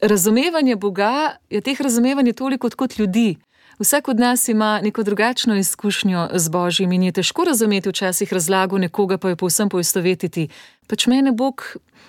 razumevanje 0.04 0.76
Boga 0.76 1.36
je 1.50 1.62
teh 1.62 1.82
razumevanj 1.82 2.34
toliko 2.34 2.70
kot 2.70 3.00
ljudi. 3.00 3.38
Vsak 3.80 4.08
od 4.08 4.20
nas 4.20 4.48
ima 4.48 4.82
neko 4.82 5.04
drugačno 5.04 5.56
izkušnjo 5.56 6.30
z 6.34 6.50
Božjim 6.50 6.92
in 6.92 7.04
je 7.04 7.12
težko 7.12 7.44
razumeti 7.44 7.90
včasih 7.90 8.34
razlago 8.34 8.78
nekoga, 8.78 9.18
pa 9.18 9.30
jo 9.30 9.36
povsem 9.36 9.70
poistovetiti. 9.70 10.48
Pač 10.88 11.08
mene 11.08 11.32
Bog 11.32 11.64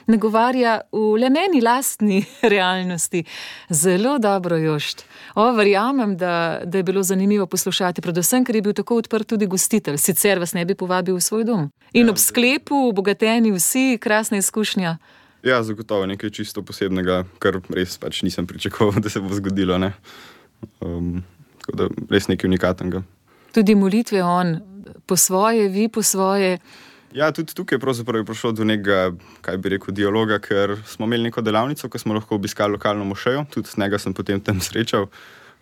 nagovarja 0.06 0.80
v 0.92 1.16
le 1.18 1.30
meni 1.30 1.60
lastni 1.60 2.24
realnosti. 2.54 3.24
Zelo 3.70 4.18
dobro, 4.18 4.56
Jošt. 4.56 5.04
O, 5.34 5.52
verjamem, 5.52 6.16
da, 6.16 6.60
da 6.64 6.78
je 6.78 6.84
bilo 6.84 7.02
zanimivo 7.02 7.46
poslušati, 7.46 8.02
predvsem, 8.02 8.44
ker 8.44 8.56
je 8.56 8.62
bil 8.62 8.72
tako 8.72 8.96
odprt 8.96 9.28
tudi 9.28 9.46
gostitelj, 9.46 9.96
sicer 9.96 10.38
vas 10.38 10.52
ne 10.52 10.64
bi 10.64 10.74
povabil 10.74 11.16
v 11.16 11.20
svoj 11.20 11.44
dom. 11.44 11.70
In 11.92 12.10
ob 12.10 12.18
sklepu, 12.18 12.88
obogateni 12.88 13.52
vsi, 13.52 13.98
krasna 14.00 14.36
izkušnja. 14.36 14.98
Ja, 15.44 15.62
zagotovo 15.62 16.06
nekaj 16.08 16.30
čisto 16.30 16.62
posebnega, 16.64 17.24
kar 17.38 17.60
res 17.76 17.98
pač 18.00 18.22
nisem 18.24 18.46
pričakoval, 18.48 19.00
da 19.04 19.12
se 19.12 19.20
bo 19.20 19.34
zgodilo. 19.36 19.76
Um, 20.80 21.20
da, 21.68 21.88
res 22.10 22.30
nekaj 22.32 22.48
unikatnega. 22.48 23.04
Tudi 23.54 23.76
molitve 23.76 24.22
on, 24.24 24.56
po 25.06 25.16
svoje, 25.20 25.68
vi 25.68 25.88
po 25.92 26.02
svoje. 26.02 26.58
Ja, 27.14 27.28
tudi 27.30 27.54
tukaj 27.54 27.78
je 27.78 28.24
prišlo 28.26 28.52
do 28.52 28.64
nekega, 28.64 29.12
kaj 29.44 29.58
bi 29.62 29.76
rekel, 29.76 29.94
dialoga, 29.94 30.40
ker 30.42 30.74
smo 30.86 31.06
imeli 31.06 31.28
neko 31.28 31.44
delavnico, 31.46 31.88
ko 31.88 31.98
smo 31.98 32.16
lahko 32.16 32.34
obiskali 32.34 32.74
lokalno 32.74 33.04
mošejo, 33.04 33.44
tudi 33.54 33.68
s 33.68 33.76
njega 33.76 33.98
sem 33.98 34.14
potem 34.14 34.40
tam 34.40 34.60
srečal. 34.60 35.06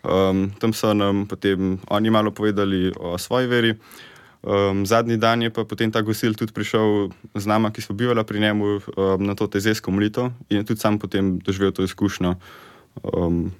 Um, 0.03 0.49
tam 0.59 0.73
so 0.73 0.93
nam 0.93 1.27
potem 1.27 1.77
oni 1.87 2.09
malo 2.09 2.31
povedali 2.31 2.91
o 2.99 3.17
svoji 3.17 3.47
veri. 3.47 3.75
Um, 4.43 4.85
zadnji 4.85 5.17
dan 5.17 5.41
je 5.41 5.49
pa 5.49 5.63
potem 5.63 5.91
ta 5.91 6.01
gosil 6.01 6.35
tudi 6.35 6.51
prišel 6.51 7.15
z 7.35 7.45
nama, 7.47 7.71
ki 7.71 7.81
so 7.81 7.93
bivali 7.95 8.23
pri 8.27 8.39
njemu 8.39 8.65
um, 8.65 9.23
na 9.23 9.35
to 9.39 9.47
tezesko 9.47 9.91
molitev 9.91 10.35
in 10.49 10.57
je 10.57 10.63
tudi 10.63 10.79
sam 10.79 10.99
potem 10.99 11.39
doživel 11.39 11.71
to 11.71 11.83
izkušnjo, 11.83 12.35
um, 13.03 13.53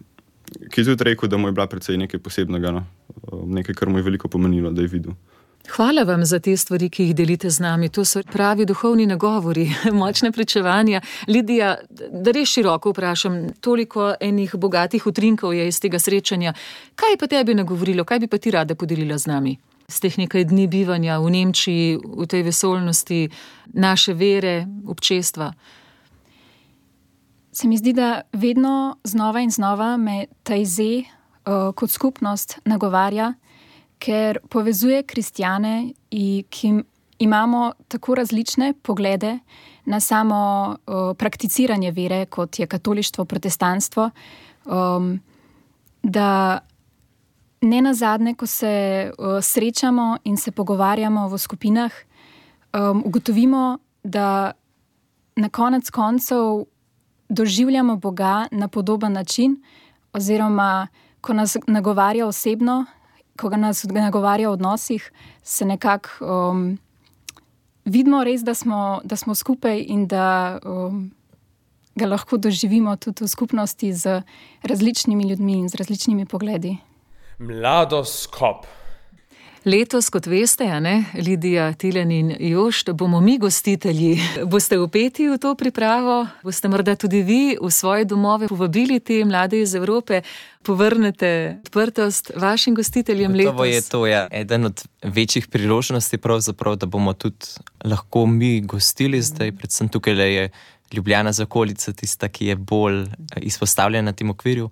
ki 0.71 0.81
je 0.81 0.85
tudi 0.85 1.03
rekel, 1.03 1.29
da 1.29 1.37
mu 1.37 1.47
je 1.47 1.55
bila 1.55 1.67
predvsej 1.71 1.97
nekaj 1.97 2.19
posebnega, 2.19 2.71
no? 2.71 2.83
um, 3.31 3.47
nekaj, 3.55 3.75
kar 3.75 3.89
mu 3.89 3.97
je 3.97 4.03
veliko 4.03 4.27
pomenilo, 4.27 4.71
da 4.75 4.81
je 4.81 4.91
videl. 4.91 5.15
Hvala 5.71 6.03
vam 6.03 6.25
za 6.25 6.39
te 6.39 6.57
stvari, 6.57 6.89
ki 6.89 7.03
jih 7.03 7.15
delite 7.15 7.49
z 7.49 7.63
nami. 7.63 7.87
To 7.89 8.03
so 8.05 8.19
pravi 8.23 8.65
duhovni 8.65 9.05
nagovori, 9.07 9.69
močne 10.03 10.31
pričevanja. 10.31 11.01
Lidija, 11.27 11.77
da 12.11 12.31
res 12.31 12.49
široko 12.49 12.91
vprašam, 12.91 13.53
toliko 13.61 14.13
enih 14.19 14.55
bogatih 14.55 15.07
utrinkov 15.07 15.53
je 15.53 15.67
iz 15.67 15.79
tega 15.79 15.99
srečanja. 15.99 16.53
Kaj 16.95 17.15
pa 17.19 17.27
tebi 17.27 17.55
nagovorilo, 17.55 18.03
kaj 18.03 18.19
bi 18.19 18.27
pa 18.27 18.37
ti 18.37 18.51
rada 18.51 18.75
podelila 18.75 19.17
z 19.17 19.31
nami? 19.31 19.57
Z 19.87 19.99
teh 19.99 20.17
nekaj 20.17 20.45
dni 20.49 20.67
bivanja 20.67 21.19
v 21.19 21.29
Nemčiji, 21.29 21.97
v 21.97 22.25
tej 22.27 22.43
vesolnosti, 22.43 23.29
naše 23.73 24.13
vere, 24.13 24.67
občestva. 24.87 25.53
Se 27.53 27.67
mi 27.67 27.77
zdi, 27.77 27.93
da 27.93 28.21
vedno 28.33 28.97
znova 29.03 29.41
in 29.41 29.51
znova 29.51 29.97
me 29.97 30.25
ta 30.43 30.55
izze 30.55 31.03
uh, 31.03 31.73
kot 31.75 31.91
skupnost 31.91 32.59
nagovarja, 32.65 33.33
ker 33.99 34.39
povezuje 34.49 35.03
kristijane, 35.03 35.93
ki 36.49 36.73
imamo 37.19 37.71
tako 37.87 38.15
različne 38.15 38.73
poglede 38.81 39.37
na 39.85 39.99
samo 39.99 40.75
uh, 40.75 41.15
prakticiranje 41.17 41.91
vere, 41.91 42.25
kot 42.25 42.59
je 42.59 42.67
katolištvo, 42.67 43.25
protestantstvo. 43.25 44.09
Um, 44.65 45.21
da 46.03 46.59
ne 47.63 47.81
na 47.81 47.93
zadnje, 47.93 48.35
ko 48.35 48.47
se 48.47 49.11
uh, 49.17 49.39
srečamo 49.41 50.17
in 50.23 50.37
se 50.37 50.51
pogovarjamo 50.51 51.27
v 51.29 51.37
skupinah, 51.37 51.91
um, 52.73 53.03
ugotovimo, 53.05 53.77
da 54.03 54.51
na 55.35 55.49
konec 55.49 55.89
koncev 55.89 56.65
doživljamo 57.29 57.95
Boga 57.95 58.47
na 58.51 58.67
podoben 58.67 59.13
način, 59.13 59.61
oziroma 60.13 60.87
ko 61.21 61.33
nas 61.33 61.57
nagovarja 61.67 62.27
osebno, 62.27 62.85
ko 63.39 63.49
nas 63.49 63.83
nagovarja 63.83 64.49
v 64.49 64.53
odnosih, 64.53 65.11
se 65.43 65.65
nekako 65.65 66.09
um, 66.25 66.77
vidimo 67.85 68.23
res, 68.23 68.43
da 68.43 68.53
smo, 68.53 69.01
da 69.03 69.15
smo 69.15 69.35
skupaj 69.35 69.85
in 69.87 70.07
da 70.07 70.59
um, 70.65 71.11
ga 71.95 72.05
lahko 72.05 72.37
doživimo 72.37 72.95
tudi 72.95 73.23
v 73.23 73.27
skupnosti 73.27 73.93
z 73.93 74.21
različnimi 74.63 75.29
ljudmi 75.29 75.53
in 75.53 75.69
z 75.69 75.75
različnimi 75.75 76.25
pogledi. 76.25 76.77
Mladoskop. 77.39 78.65
Letos, 79.63 80.09
kot 80.11 80.25
veste, 80.27 80.65
ne, 80.83 81.05
Lidija, 81.15 81.69
Tilen 81.79 82.09
in 82.11 82.31
Jošt, 82.35 82.89
bomo 82.99 83.21
mi 83.23 83.37
gostitelji. 83.39 84.17
Boste 84.51 84.75
upeti 84.79 85.29
v 85.31 85.37
to 85.39 85.53
pripravo, 85.55 86.25
boste 86.43 86.67
morda 86.67 86.97
tudi 86.99 87.21
vi 87.23 87.55
v 87.55 87.69
svoje 87.71 88.03
domove 88.03 88.49
povabili 88.51 88.99
te 88.99 89.21
mlade 89.23 89.61
iz 89.61 89.75
Evrope, 89.75 90.19
povrnete 90.67 91.61
odprtost 91.63 92.33
vašim 92.35 92.75
gostiteljem 92.75 93.39
letos. 93.39 93.55
To 93.57 93.65
je 93.65 93.81
to, 93.81 94.05
ja. 94.07 94.27
eden 94.31 94.65
od 94.65 94.83
večjih 95.03 95.47
priložnosti, 95.47 96.19
da 96.75 96.85
bomo 96.85 97.13
tudi 97.13 97.45
lahko 97.85 98.25
mi 98.25 98.61
gostili 98.61 99.21
zdaj, 99.21 99.51
predvsem 99.51 99.89
tukaj 99.89 100.35
je 100.35 100.49
Ljubljana 100.93 101.31
za 101.31 101.43
okolico, 101.43 101.93
tista, 101.93 102.27
ki 102.29 102.45
je 102.45 102.55
bolj 102.55 103.05
izpostavljena 103.41 104.11
tem 104.13 104.29
okvirju. 104.29 104.69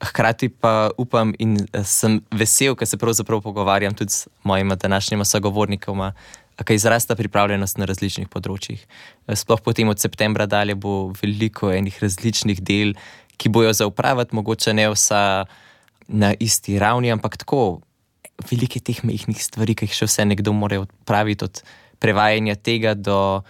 Hkrati 0.00 0.48
pa 0.48 0.90
upam 0.96 1.34
in 1.38 1.58
eh, 1.60 1.84
sem 1.84 2.20
vesel, 2.32 2.74
ker 2.76 2.88
se 2.88 2.96
pravzaprav 2.96 3.42
pogovarjam 3.44 3.94
tudi 3.94 4.12
s 4.12 4.28
mojima 4.42 4.74
današnjima 4.74 5.24
sogovornikoma, 5.24 6.12
kaj 6.64 6.76
izrasta 6.76 7.16
pripravljenost 7.16 7.78
na 7.78 7.88
različnih 7.88 8.28
področjih. 8.28 8.80
Eh, 9.26 9.36
sploh 9.36 9.60
potem 9.60 9.88
od 9.88 10.00
septembra 10.00 10.46
dalje 10.46 10.74
bo 10.74 11.12
veliko 11.20 11.72
enih 11.72 12.00
različnih 12.02 12.62
del, 12.64 12.94
ki 13.36 13.48
bojo 13.48 13.72
za 13.72 13.86
upraviti, 13.88 14.36
mogoče 14.36 14.72
ne 14.76 14.88
vsa 14.92 15.44
na 16.08 16.34
isti 16.40 16.78
ravni, 16.78 17.12
ampak 17.12 17.36
tako 17.40 17.80
velike 18.50 18.80
teh 18.80 19.04
mehkih 19.04 19.40
stvari, 19.44 19.76
ki 19.76 19.88
jih 19.88 20.00
še 20.00 20.08
vse 20.08 20.26
nekdo 20.28 20.52
mora 20.56 20.80
odpraviti, 20.82 21.44
od 21.44 21.62
prevajanja 22.00 22.56
tega 22.56 22.94
do 22.96 23.42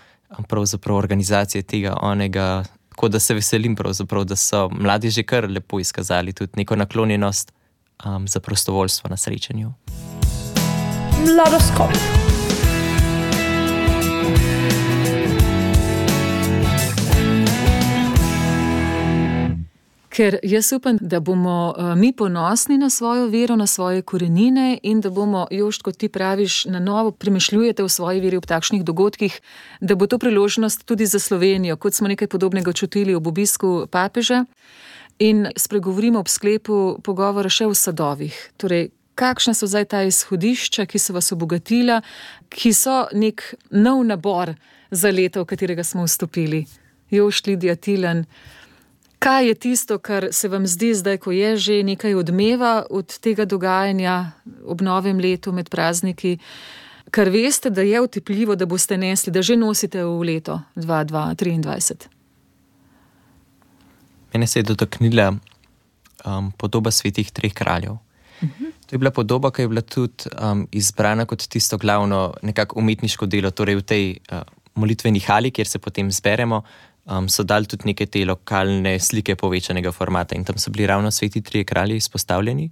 pravzaprav 0.50 0.98
organizacije 0.98 1.62
tega 1.62 1.96
onega. 2.02 2.64
Tako 3.00 3.08
da 3.08 3.18
se 3.20 3.34
veselim, 3.34 3.76
da 4.24 4.36
so 4.36 4.68
mladi 4.68 5.10
že 5.10 5.22
kar 5.22 5.46
lepo 5.50 5.80
izkazali 5.80 6.32
tudi 6.32 6.52
neko 6.56 6.76
naklonjenost 6.76 7.52
um, 8.04 8.28
za 8.28 8.40
prostovoljstvo 8.40 9.08
na 9.10 9.16
srečanju. 9.16 9.72
Mladoskop. 11.18 11.90
Ker 20.20 20.36
jaz 20.44 20.68
upam, 20.76 20.98
da 21.00 21.16
bomo 21.20 21.72
uh, 21.72 21.94
mi 21.96 22.12
ponosni 22.12 22.76
na 22.78 22.90
svojo 22.90 23.28
vero, 23.32 23.54
na 23.56 23.66
svoje 23.66 24.02
korenine 24.02 24.78
in 24.82 25.00
da 25.00 25.10
bomo, 25.10 25.46
još 25.50 25.78
kot 25.78 25.96
ti 25.96 26.08
praviš, 26.08 26.64
na 26.64 26.80
novo 26.80 27.10
premišljujete 27.10 27.82
v 27.82 27.88
svoji 27.88 28.20
veri 28.20 28.36
ob 28.36 28.44
takšnih 28.46 28.84
dogodkih, 28.84 29.40
da 29.80 29.94
bo 29.94 30.06
to 30.06 30.18
priložnost 30.18 30.84
tudi 30.84 31.06
za 31.06 31.18
Slovenijo, 31.18 31.76
kot 31.76 31.94
smo 31.94 32.08
nekaj 32.08 32.28
podobnega 32.28 32.72
čutili 32.72 33.14
ob 33.14 33.26
obisku 33.26 33.86
papeža. 33.90 34.44
In 35.18 35.46
spregovorimo 35.56 36.20
ob 36.20 36.28
sklepu 36.28 36.98
pogovora 37.02 37.48
še 37.48 37.70
v 37.72 37.74
sadovih. 37.74 38.36
Torej, 38.60 38.90
kakšna 39.14 39.56
so 39.56 39.72
zdaj 39.72 39.88
ta 39.88 40.04
izhodišča, 40.04 40.84
ki 40.84 40.98
so 41.00 41.16
vas 41.16 41.32
obogatila, 41.32 42.02
ki 42.48 42.76
so 42.76 43.06
nek 43.16 43.54
nov 43.70 44.04
nabor 44.04 44.52
za 44.90 45.08
leto, 45.08 45.48
v 45.48 45.52
katerega 45.56 45.84
smo 45.84 46.04
vstopili. 46.04 46.66
Još, 47.10 47.46
Lidija 47.46 47.76
Tilen. 47.76 48.26
Kaj 49.20 49.46
je 49.48 49.54
tisto, 49.54 49.98
kar 49.98 50.28
se 50.32 50.48
vam 50.48 50.66
zdi 50.66 50.94
zdaj, 50.94 51.18
ko 51.20 51.30
je 51.30 51.56
že 51.56 51.82
nekaj 51.84 52.14
odmeva 52.14 52.86
od 52.90 53.18
tega 53.20 53.44
dogajanja 53.44 54.32
ob 54.64 54.80
novem 54.80 55.20
letu 55.20 55.52
med 55.52 55.68
prazniki, 55.68 56.38
kar 57.12 57.28
veste, 57.28 57.70
da 57.70 57.84
je 57.84 58.00
utepljivo, 58.00 58.56
da 58.56 58.66
boste 58.66 58.96
nesli, 58.96 59.32
da 59.32 59.42
že 59.42 59.56
nosite 59.60 60.04
v 60.04 60.24
leto 60.24 60.60
2023? 60.76 62.08
Mene 64.32 64.46
se 64.46 64.58
je 64.58 64.62
dotaknila 64.62 65.34
um, 66.24 66.52
podoba 66.56 66.90
svetih 66.90 67.30
treh 67.30 67.52
kraljev. 67.52 67.92
Uh 67.92 68.48
mhm. 68.48 68.64
-huh. 68.64 68.72
To 68.86 68.94
je 68.94 68.98
bila 68.98 69.10
podoba, 69.10 69.50
ki 69.50 69.62
je 69.62 69.68
bila 69.68 69.80
tudi 69.80 70.32
um, 70.42 70.68
izbrana 70.72 71.26
kot 71.26 71.48
tisto 71.48 71.78
glavno 71.78 72.34
nekako 72.42 72.78
umetniško 72.78 73.26
delo, 73.26 73.50
torej 73.50 73.74
v 73.74 73.82
tej 73.82 74.16
uh, 74.32 74.40
molitveni 74.74 75.20
hali, 75.20 75.50
kjer 75.50 75.66
se 75.66 75.78
potem 75.78 76.12
zberemo 76.12 76.62
um, 77.10 77.28
so 77.28 77.44
dali 77.44 77.66
tudi 77.66 77.90
neke 77.90 78.06
te 78.06 78.24
lokalne 78.24 78.98
slike 78.98 79.36
povečanega 79.36 79.92
formata 79.92 80.36
in 80.36 80.44
tam 80.44 80.58
so 80.58 80.70
bili 80.70 80.86
ravno 80.86 81.10
sveti 81.10 81.42
trije 81.42 81.64
kralji 81.64 81.96
izpostavljeni. 81.96 82.70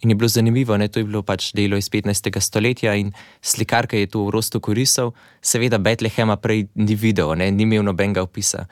In 0.00 0.10
je 0.10 0.16
bilo 0.16 0.28
zanimivo, 0.28 0.76
ne? 0.76 0.88
to 0.88 1.00
je 1.00 1.04
bilo 1.04 1.22
pač 1.22 1.52
delo 1.52 1.76
iz 1.76 1.90
15. 1.90 2.40
stoletja 2.40 2.94
in 2.96 3.12
slikar, 3.42 3.86
ki 3.86 3.96
je 3.96 4.06
to 4.06 4.24
v 4.24 4.30
Rostu 4.32 4.60
korisal, 4.60 5.12
seveda 5.42 5.78
Betlehema 5.78 6.36
prej 6.40 6.68
ni 6.74 6.94
videl, 6.96 7.34
ne? 7.36 7.50
ni 7.50 7.68
imel 7.68 7.84
nobenega 7.84 8.22
opisa. 8.24 8.64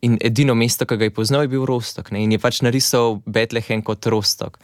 In 0.00 0.16
edino 0.24 0.54
mesto, 0.54 0.86
ki 0.88 0.96
ga 0.96 1.10
je 1.10 1.12
poznal, 1.12 1.44
je 1.44 1.52
bil 1.52 1.66
Rostok 1.68 2.10
ne? 2.12 2.24
in 2.24 2.32
je 2.32 2.40
pač 2.40 2.62
narisal 2.64 3.20
Betlehem 3.26 3.84
kot 3.84 4.06
Rostok. 4.06 4.56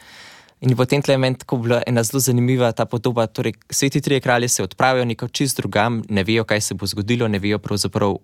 In 0.62 0.76
potem 0.78 1.02
tle 1.02 1.18
meni 1.18 1.36
tako 1.36 1.58
bila 1.58 1.82
ena 1.86 2.04
zelo 2.06 2.20
zanimiva 2.22 2.70
ta 2.72 2.86
podoba. 2.86 3.26
Torej, 3.26 3.56
sveti 3.70 4.00
trije 4.00 4.20
kralji 4.20 4.48
se 4.48 4.62
odpravijo 4.62 5.04
nekam 5.04 5.28
čist 5.28 5.58
drugam, 5.58 6.02
ne 6.08 6.24
vejo, 6.24 6.44
kaj 6.44 6.60
se 6.60 6.74
bo 6.74 6.86
zgodilo, 6.86 7.28
ne 7.28 7.38
vejo 7.42 7.58
pravzaprav, 7.58 8.14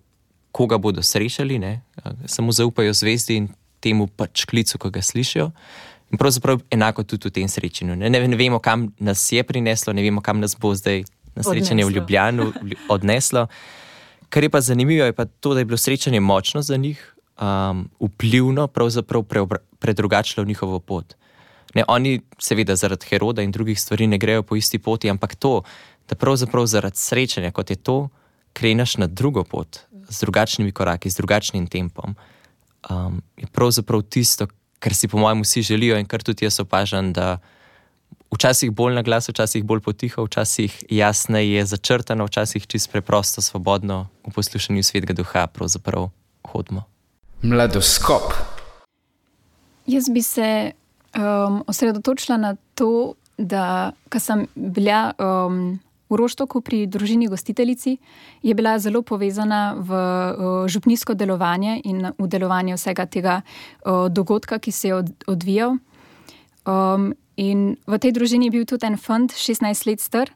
koga 0.51 0.77
bodo 0.77 1.03
srečali, 1.03 1.59
ne? 1.59 1.81
samo 2.25 2.51
zaupajo 2.51 2.93
zvezdi 2.93 3.35
in 3.35 3.47
temu 3.79 4.07
pač 4.07 4.45
klicu, 4.45 4.77
ki 4.77 4.91
ga 4.93 5.01
slišijo. 5.01 5.51
In 6.09 6.17
pravzaprav 6.17 6.63
enako 6.73 7.03
tudi 7.03 7.29
v 7.29 7.31
tem 7.31 7.47
srečanju. 7.47 7.95
Ne? 7.95 8.09
Ne, 8.09 8.21
ne 8.27 8.37
vemo, 8.37 8.59
kam 8.59 8.89
nas 8.99 9.27
je 9.31 9.43
prineslo, 9.43 9.93
ne 9.93 10.01
vemo, 10.01 10.21
kam 10.25 10.39
nas 10.41 10.57
bo 10.57 10.73
zdaj 10.75 11.03
na 11.35 11.43
srečanje 11.43 11.85
odneslo. 11.85 11.89
v 11.89 11.95
Ljubljani 11.95 12.43
odneslo. 12.89 13.47
Kar 14.29 14.43
je 14.43 14.49
pa 14.49 14.61
zanimivo, 14.61 15.05
je 15.05 15.13
pa 15.13 15.25
to, 15.25 15.53
da 15.53 15.61
je 15.61 15.65
bilo 15.65 15.77
srečanje 15.77 16.19
močno 16.19 16.61
za 16.61 16.77
njih, 16.77 17.15
um, 17.41 17.89
vplivno, 17.99 18.67
pravzaprav 18.67 19.23
predrugačilo 19.79 20.45
njihovo 20.45 20.79
pot. 20.79 21.15
Ne, 21.75 21.83
oni, 21.87 22.21
seveda, 22.41 22.75
zaradi 22.75 23.05
Heroda 23.05 23.41
in 23.41 23.51
drugih 23.51 23.79
stvari 23.79 24.07
ne 24.07 24.17
grejo 24.17 24.43
po 24.43 24.55
isti 24.55 24.79
poti, 24.79 25.09
ampak 25.09 25.35
to, 25.35 25.61
da 26.09 26.15
pravzaprav 26.15 26.65
zaradi 26.65 26.97
srečanja, 26.97 27.51
kot 27.51 27.69
je 27.69 27.75
to, 27.75 28.09
kreneš 28.53 28.97
na 28.97 29.07
drugo 29.07 29.43
pot, 29.43 29.79
z 30.09 30.19
drugačnimi 30.19 30.71
koraki, 30.71 31.09
z 31.09 31.21
drugačnim 31.21 31.67
tempom, 31.67 32.15
um, 32.89 33.21
je 33.37 33.47
pravzaprav 33.47 34.01
tisto, 34.01 34.47
kar 34.79 34.95
si, 34.95 35.07
po 35.07 35.17
mojem, 35.17 35.43
vsi 35.43 35.61
želijo 35.61 35.99
in 35.99 36.05
kar 36.05 36.23
tudi 36.23 36.45
jaz 36.45 36.59
opažam. 36.59 37.13
Včasih 38.29 38.71
bolj 38.71 38.93
na 38.93 39.01
glas, 39.01 39.29
včasih 39.29 39.63
bolj 39.63 39.81
potiho, 39.81 40.23
včasih 40.25 40.83
jasneje 40.89 41.65
začrtano, 41.65 42.25
včasih 42.25 42.67
čisto 42.67 42.91
preprosto, 42.91 43.41
svobodno 43.41 44.07
v 44.27 44.33
poslušanju 44.33 44.83
svetega 44.83 45.13
duha, 45.13 45.47
pravzaprav 45.47 46.09
hodimo. 46.45 46.83
Mladoskop. 47.41 48.33
Jaz 49.87 50.09
bi 50.13 50.21
se 50.21 50.71
um, 51.17 51.63
osredotočila 51.67 52.37
na 52.37 52.55
to, 52.75 53.13
da 53.37 53.91
sem 54.19 54.45
bila 54.55 55.13
um, 55.17 55.79
v 56.09 56.17
Roštoku 56.17 56.61
pri 56.61 56.87
družini 56.89 57.29
gostiteljici 57.29 57.97
je 58.41 58.53
bila 58.53 58.79
zelo 58.79 59.01
povezana 59.01 59.75
v 59.77 59.93
župnijsko 60.67 61.13
delovanje 61.13 61.81
in 61.85 62.09
v 62.17 62.27
delovanje 62.27 62.75
vsega 62.75 63.05
tega 63.05 63.41
dogodka, 64.09 64.59
ki 64.59 64.71
se 64.71 64.87
je 64.87 65.03
odvijal. 65.27 65.77
Um, 66.65 67.13
in 67.37 67.77
v 67.87 67.97
tej 67.97 68.11
družini 68.13 68.49
je 68.49 68.55
bil 68.57 68.65
tudi 68.65 68.85
en 68.85 68.97
fond, 68.97 69.31
16 69.31 69.87
let 69.87 70.01
star, 70.01 70.29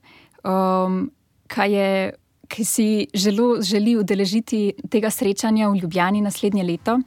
um, 0.45 1.11
je, 1.49 2.13
ki 2.47 2.63
si 2.65 3.07
želo, 3.13 3.61
želi 3.61 3.97
udeležiti 3.97 4.73
tega 4.89 5.09
srečanja 5.09 5.69
v 5.69 5.83
Ljubljani 5.83 6.21
naslednje 6.21 6.63
leto. 6.63 6.99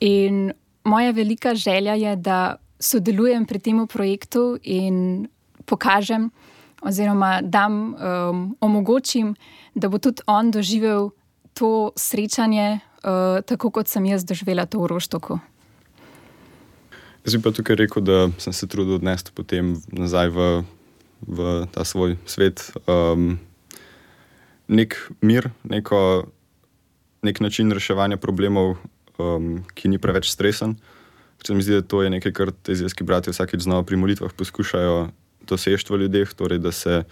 In 0.00 0.52
moja 0.84 1.10
velika 1.10 1.54
želja 1.54 1.94
je, 1.94 2.16
da 2.16 2.56
sodelujem 2.80 3.46
pri 3.46 3.58
tem 3.58 3.86
projektu 3.86 4.58
in 4.62 5.28
pokažem, 5.66 6.30
oziroma 6.82 7.40
da 7.42 7.66
um, 7.68 8.56
omogočim, 8.60 9.34
da 9.74 9.88
bo 9.88 9.98
tudi 9.98 10.22
on 10.26 10.50
doživel 10.50 11.10
to 11.54 11.90
srečanje, 11.96 12.80
uh, 13.02 13.42
tako 13.46 13.70
kot 13.70 13.88
sem 13.88 14.06
jaz 14.06 14.24
doživela 14.24 14.66
to 14.66 14.80
v 14.82 14.86
Roštoku. 14.86 15.38
Jaz 17.26 17.36
bi 17.36 17.42
pa 17.42 17.52
tukaj 17.52 17.76
rekel, 17.76 18.02
da 18.02 18.28
sem 18.38 18.52
se 18.52 18.66
trudil 18.66 18.94
odnesti 18.94 19.34
potem 19.34 19.74
nazaj 19.92 20.30
v, 20.30 20.46
v 21.26 21.66
ta 21.74 21.84
svoj 21.84 22.16
svet. 22.26 22.70
Um, 22.86 23.40
nek 24.68 24.96
mir, 25.20 25.50
neko, 25.64 26.28
nek 27.26 27.40
način 27.40 27.74
reševanja 27.74 28.16
problemov, 28.16 28.78
um, 29.18 29.64
ki 29.74 29.90
ni 29.90 29.98
preveč 29.98 30.30
stresen. 30.30 30.78
Se 31.44 31.54
mi 31.54 31.62
zdi, 31.62 31.78
da 31.78 31.82
to 31.82 32.02
je 32.02 32.10
nekaj, 32.10 32.32
kar 32.34 32.50
te 32.50 32.74
zvezki 32.74 33.04
brati 33.04 33.30
vsakeč 33.30 33.62
znova 33.66 33.82
pri 33.86 33.96
molitvah 33.96 34.32
poskušajo 34.34 35.08
dosežeti 35.48 35.92
v 35.92 36.04
ljudeh. 36.04 36.34
Torej, 36.36 36.60
se, 36.72 37.02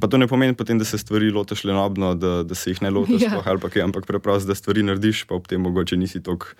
pa 0.00 0.08
to 0.08 0.20
ne 0.20 0.28
pomeni, 0.30 0.54
potem, 0.54 0.78
da 0.78 0.84
se 0.88 0.98
stvari 0.98 1.30
lotiš 1.30 1.64
le 1.64 1.76
nobno, 1.76 2.14
da, 2.14 2.42
da 2.42 2.54
se 2.54 2.70
jih 2.70 2.82
ne 2.82 2.90
lotiš, 2.90 3.26
ja. 3.28 3.42
ali 3.44 3.60
pa 3.60 3.68
kaj, 3.68 3.86
ampak 3.88 4.06
preprosto, 4.06 4.48
da 4.48 4.54
stvari 4.58 4.86
narediš, 4.86 5.26
pa 5.28 5.36
ob 5.36 5.46
tem 5.50 5.60
mogoče 5.60 5.96
nisi 5.96 6.22
tako 6.22 6.54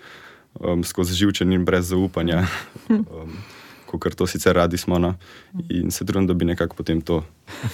um, 0.59 0.83
skozi 0.83 1.15
živčen 1.15 1.53
in 1.53 1.65
brez 1.65 1.91
zaupanja. 1.93 2.45
Um, 2.89 3.37
Ker 4.01 4.15
to 4.17 4.25
sicer 4.27 4.55
radi 4.55 4.77
smo, 4.77 4.97
no? 4.99 5.13
in 5.69 5.91
se 5.91 6.05
trudim, 6.05 6.27
da 6.27 6.33
bi 6.33 6.45
nekako 6.45 6.75
potem 6.75 7.01
to 7.01 7.23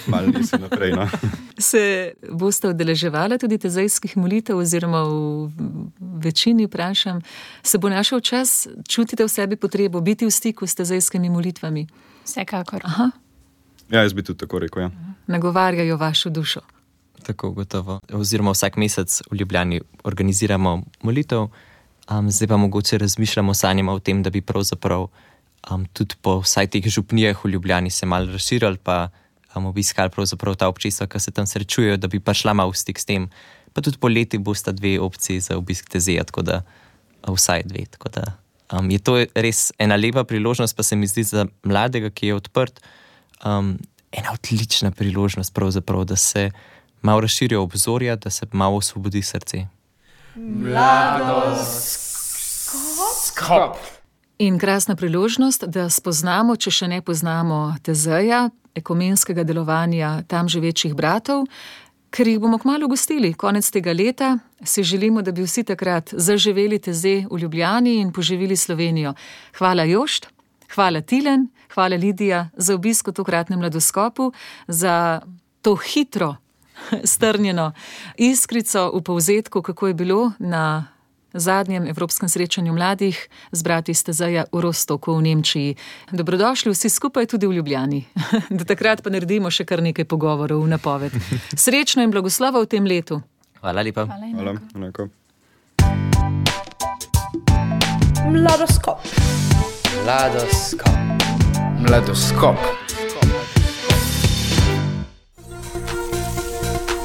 malo 0.06 0.26
nesel 0.26 0.60
naprej. 0.60 0.92
No? 0.92 1.08
Se 1.70 2.12
boste 2.28 2.68
odeleževali 2.68 3.38
tudi 3.38 3.58
tezajskih 3.58 4.16
molitev, 4.16 4.60
oziroma 4.60 5.00
v 5.08 5.48
večini, 6.20 6.66
vprašam, 6.66 7.22
se 7.62 7.78
bo 7.78 7.88
našel 7.88 8.20
čas, 8.20 8.68
čutite 8.88 9.24
v 9.24 9.28
sebi 9.28 9.56
potrebo 9.56 10.00
biti 10.00 10.26
v 10.26 10.30
stiku 10.30 10.66
s 10.66 10.74
tezajskimi 10.74 11.30
molitvami? 11.30 11.86
Vsekakor. 12.24 12.80
Aha, 12.84 13.10
Ja, 13.90 14.02
jaz 14.02 14.12
bi 14.14 14.22
tudi 14.22 14.38
tako 14.38 14.58
rekel. 14.58 14.82
Ja. 14.82 14.90
nagovarjajo 15.26 15.96
vašo 15.96 16.30
dušo. 16.30 16.60
Tako 17.26 17.50
gotovo. 17.50 18.00
Oziroma, 18.12 18.50
vsak 18.50 18.76
mesec 18.76 19.22
v 19.30 19.36
Ljubljani 19.36 19.80
organiziramo 20.04 20.82
molitev, 21.02 21.48
um, 22.10 22.30
zdaj 22.30 22.48
pa 22.48 22.56
mogoče 22.56 22.98
razmišljamo, 22.98 23.54
sanjamo 23.54 23.92
o 23.92 23.98
tem, 23.98 24.22
da 24.22 24.30
bi 24.30 24.40
pravzaprav 24.40 25.06
um, 25.70 25.86
tudi 25.92 26.14
po 26.22 26.38
vsaj 26.40 26.66
teh 26.66 26.86
župnijah 26.86 27.44
v 27.44 27.48
Ljubljani 27.48 27.90
se 27.90 28.06
malo 28.06 28.32
razširili, 28.32 28.78
pa 28.78 29.08
um, 29.54 29.66
obiskali 29.66 30.10
pravzaprav 30.10 30.54
ta 30.54 30.68
občestva, 30.68 31.06
ki 31.06 31.20
se 31.20 31.30
tam 31.30 31.46
srečujejo, 31.46 31.96
da 31.96 32.08
bi 32.08 32.20
pa 32.20 32.34
šla 32.34 32.52
malo 32.52 32.70
v 32.70 32.76
stik 32.76 32.98
s 32.98 33.04
tem. 33.04 33.28
Pa 33.72 33.82
tudi 33.82 33.98
poleti 33.98 34.38
bosta 34.38 34.72
dve 34.72 35.00
opciji 35.00 35.40
za 35.40 35.58
obisk 35.58 35.88
tezeja, 35.88 36.24
tako 36.24 36.42
da 36.42 36.62
a, 37.22 37.32
vsaj 37.32 37.62
dve. 37.66 37.86
Tako 37.86 38.08
da 38.08 38.22
um, 38.72 38.90
je 38.90 38.98
to 38.98 39.18
res 39.34 39.72
ena 39.78 39.96
lepa 39.96 40.24
priložnost, 40.24 40.76
pa 40.76 40.82
se 40.82 40.96
mi 40.96 41.06
zdi 41.06 41.22
za 41.22 41.46
mladega, 41.62 42.10
ki 42.10 42.26
je 42.26 42.34
odprt, 42.34 42.80
um, 43.44 43.78
ena 44.12 44.32
odlična 44.32 44.90
priložnost, 44.90 45.54
da 46.04 46.16
se 46.16 46.50
malo 47.02 47.20
razširijo 47.20 47.62
obzorja, 47.62 48.16
da 48.16 48.30
se 48.30 48.46
malo 48.52 48.76
osvobodi 48.76 49.22
srce. 49.22 49.66
Skop. 53.24 53.76
In 54.38 54.58
krasna 54.58 54.96
priložnost, 54.96 55.64
da 55.64 55.90
spoznamo, 55.90 56.56
če 56.56 56.70
še 56.70 56.86
ne 56.88 57.02
poznamo 57.02 57.74
Tezeja, 57.82 58.48
ekumenskega 58.74 59.44
delovanja 59.44 60.22
tam 60.28 60.48
živečih 60.48 60.94
bratov, 60.94 61.44
ker 62.10 62.28
jih 62.28 62.40
bomo 62.40 62.58
kmalo 62.58 62.88
gostili. 62.88 63.32
Konec 63.34 63.70
tega 63.70 63.92
leta 63.92 64.38
si 64.64 64.82
želimo, 64.82 65.22
da 65.22 65.32
bi 65.32 65.42
vsi 65.42 65.64
takrat 65.64 66.10
zaživeli 66.12 66.78
Teze 66.78 67.24
v 67.30 67.38
Ljubljani 67.38 67.94
in 68.00 68.12
poživili 68.12 68.56
Slovenijo. 68.56 69.14
Hvala 69.58 69.84
Jošt, 69.84 70.26
hvala 70.74 71.00
Tilen, 71.00 71.48
hvala 71.74 71.96
Lidija 71.96 72.48
za 72.56 72.74
obisk 72.74 73.08
v 73.08 73.12
tokratnem 73.12 73.58
mladoskopu, 73.58 74.32
za 74.68 75.20
to 75.62 75.76
hitro 75.76 76.36
strnjeno 77.04 77.72
iskrico 78.16 78.90
v 78.94 79.02
povzetku, 79.02 79.62
kako 79.62 79.86
je 79.86 79.94
bilo 79.94 80.32
na 80.38 80.86
zadnjem 81.34 81.86
Evropskem 81.86 82.28
srečanju 82.28 82.72
mladih 82.72 83.28
z 83.52 83.62
brati 83.62 83.94
Stezaja 83.94 84.44
v 84.52 84.60
Rostoku 84.60 85.14
v 85.14 85.22
Nemčiji. 85.22 85.76
Dobrodošli 86.12 86.72
vsi 86.72 86.88
skupaj 86.88 87.26
tudi 87.26 87.46
v 87.46 87.52
Ljubljani. 87.52 88.04
Do 88.58 88.64
takrat 88.64 89.02
pa 89.02 89.10
naredimo 89.10 89.50
še 89.50 89.64
kar 89.64 89.82
nekaj 89.82 90.04
pogovorov 90.04 90.64
v 90.64 90.68
napoved. 90.68 91.12
Srečno 91.64 92.02
in 92.02 92.10
blagoslova 92.10 92.60
v 92.60 92.66
tem 92.66 92.84
letu. 92.84 93.22
Hvala 93.60 93.82
lepa. 93.82 94.06
Hvala, 94.06 94.26
Hvala. 94.34 94.50
enako. 94.74 95.08
enako. 95.08 95.08
Mladoskop. 98.30 98.98
Mladoskop. 100.04 100.96
Mladoskop. 101.80 102.56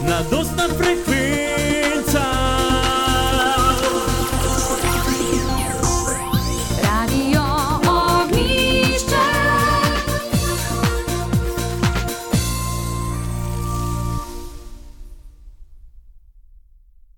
Mladostna 0.05 0.67
frekvenca. 0.77 1.44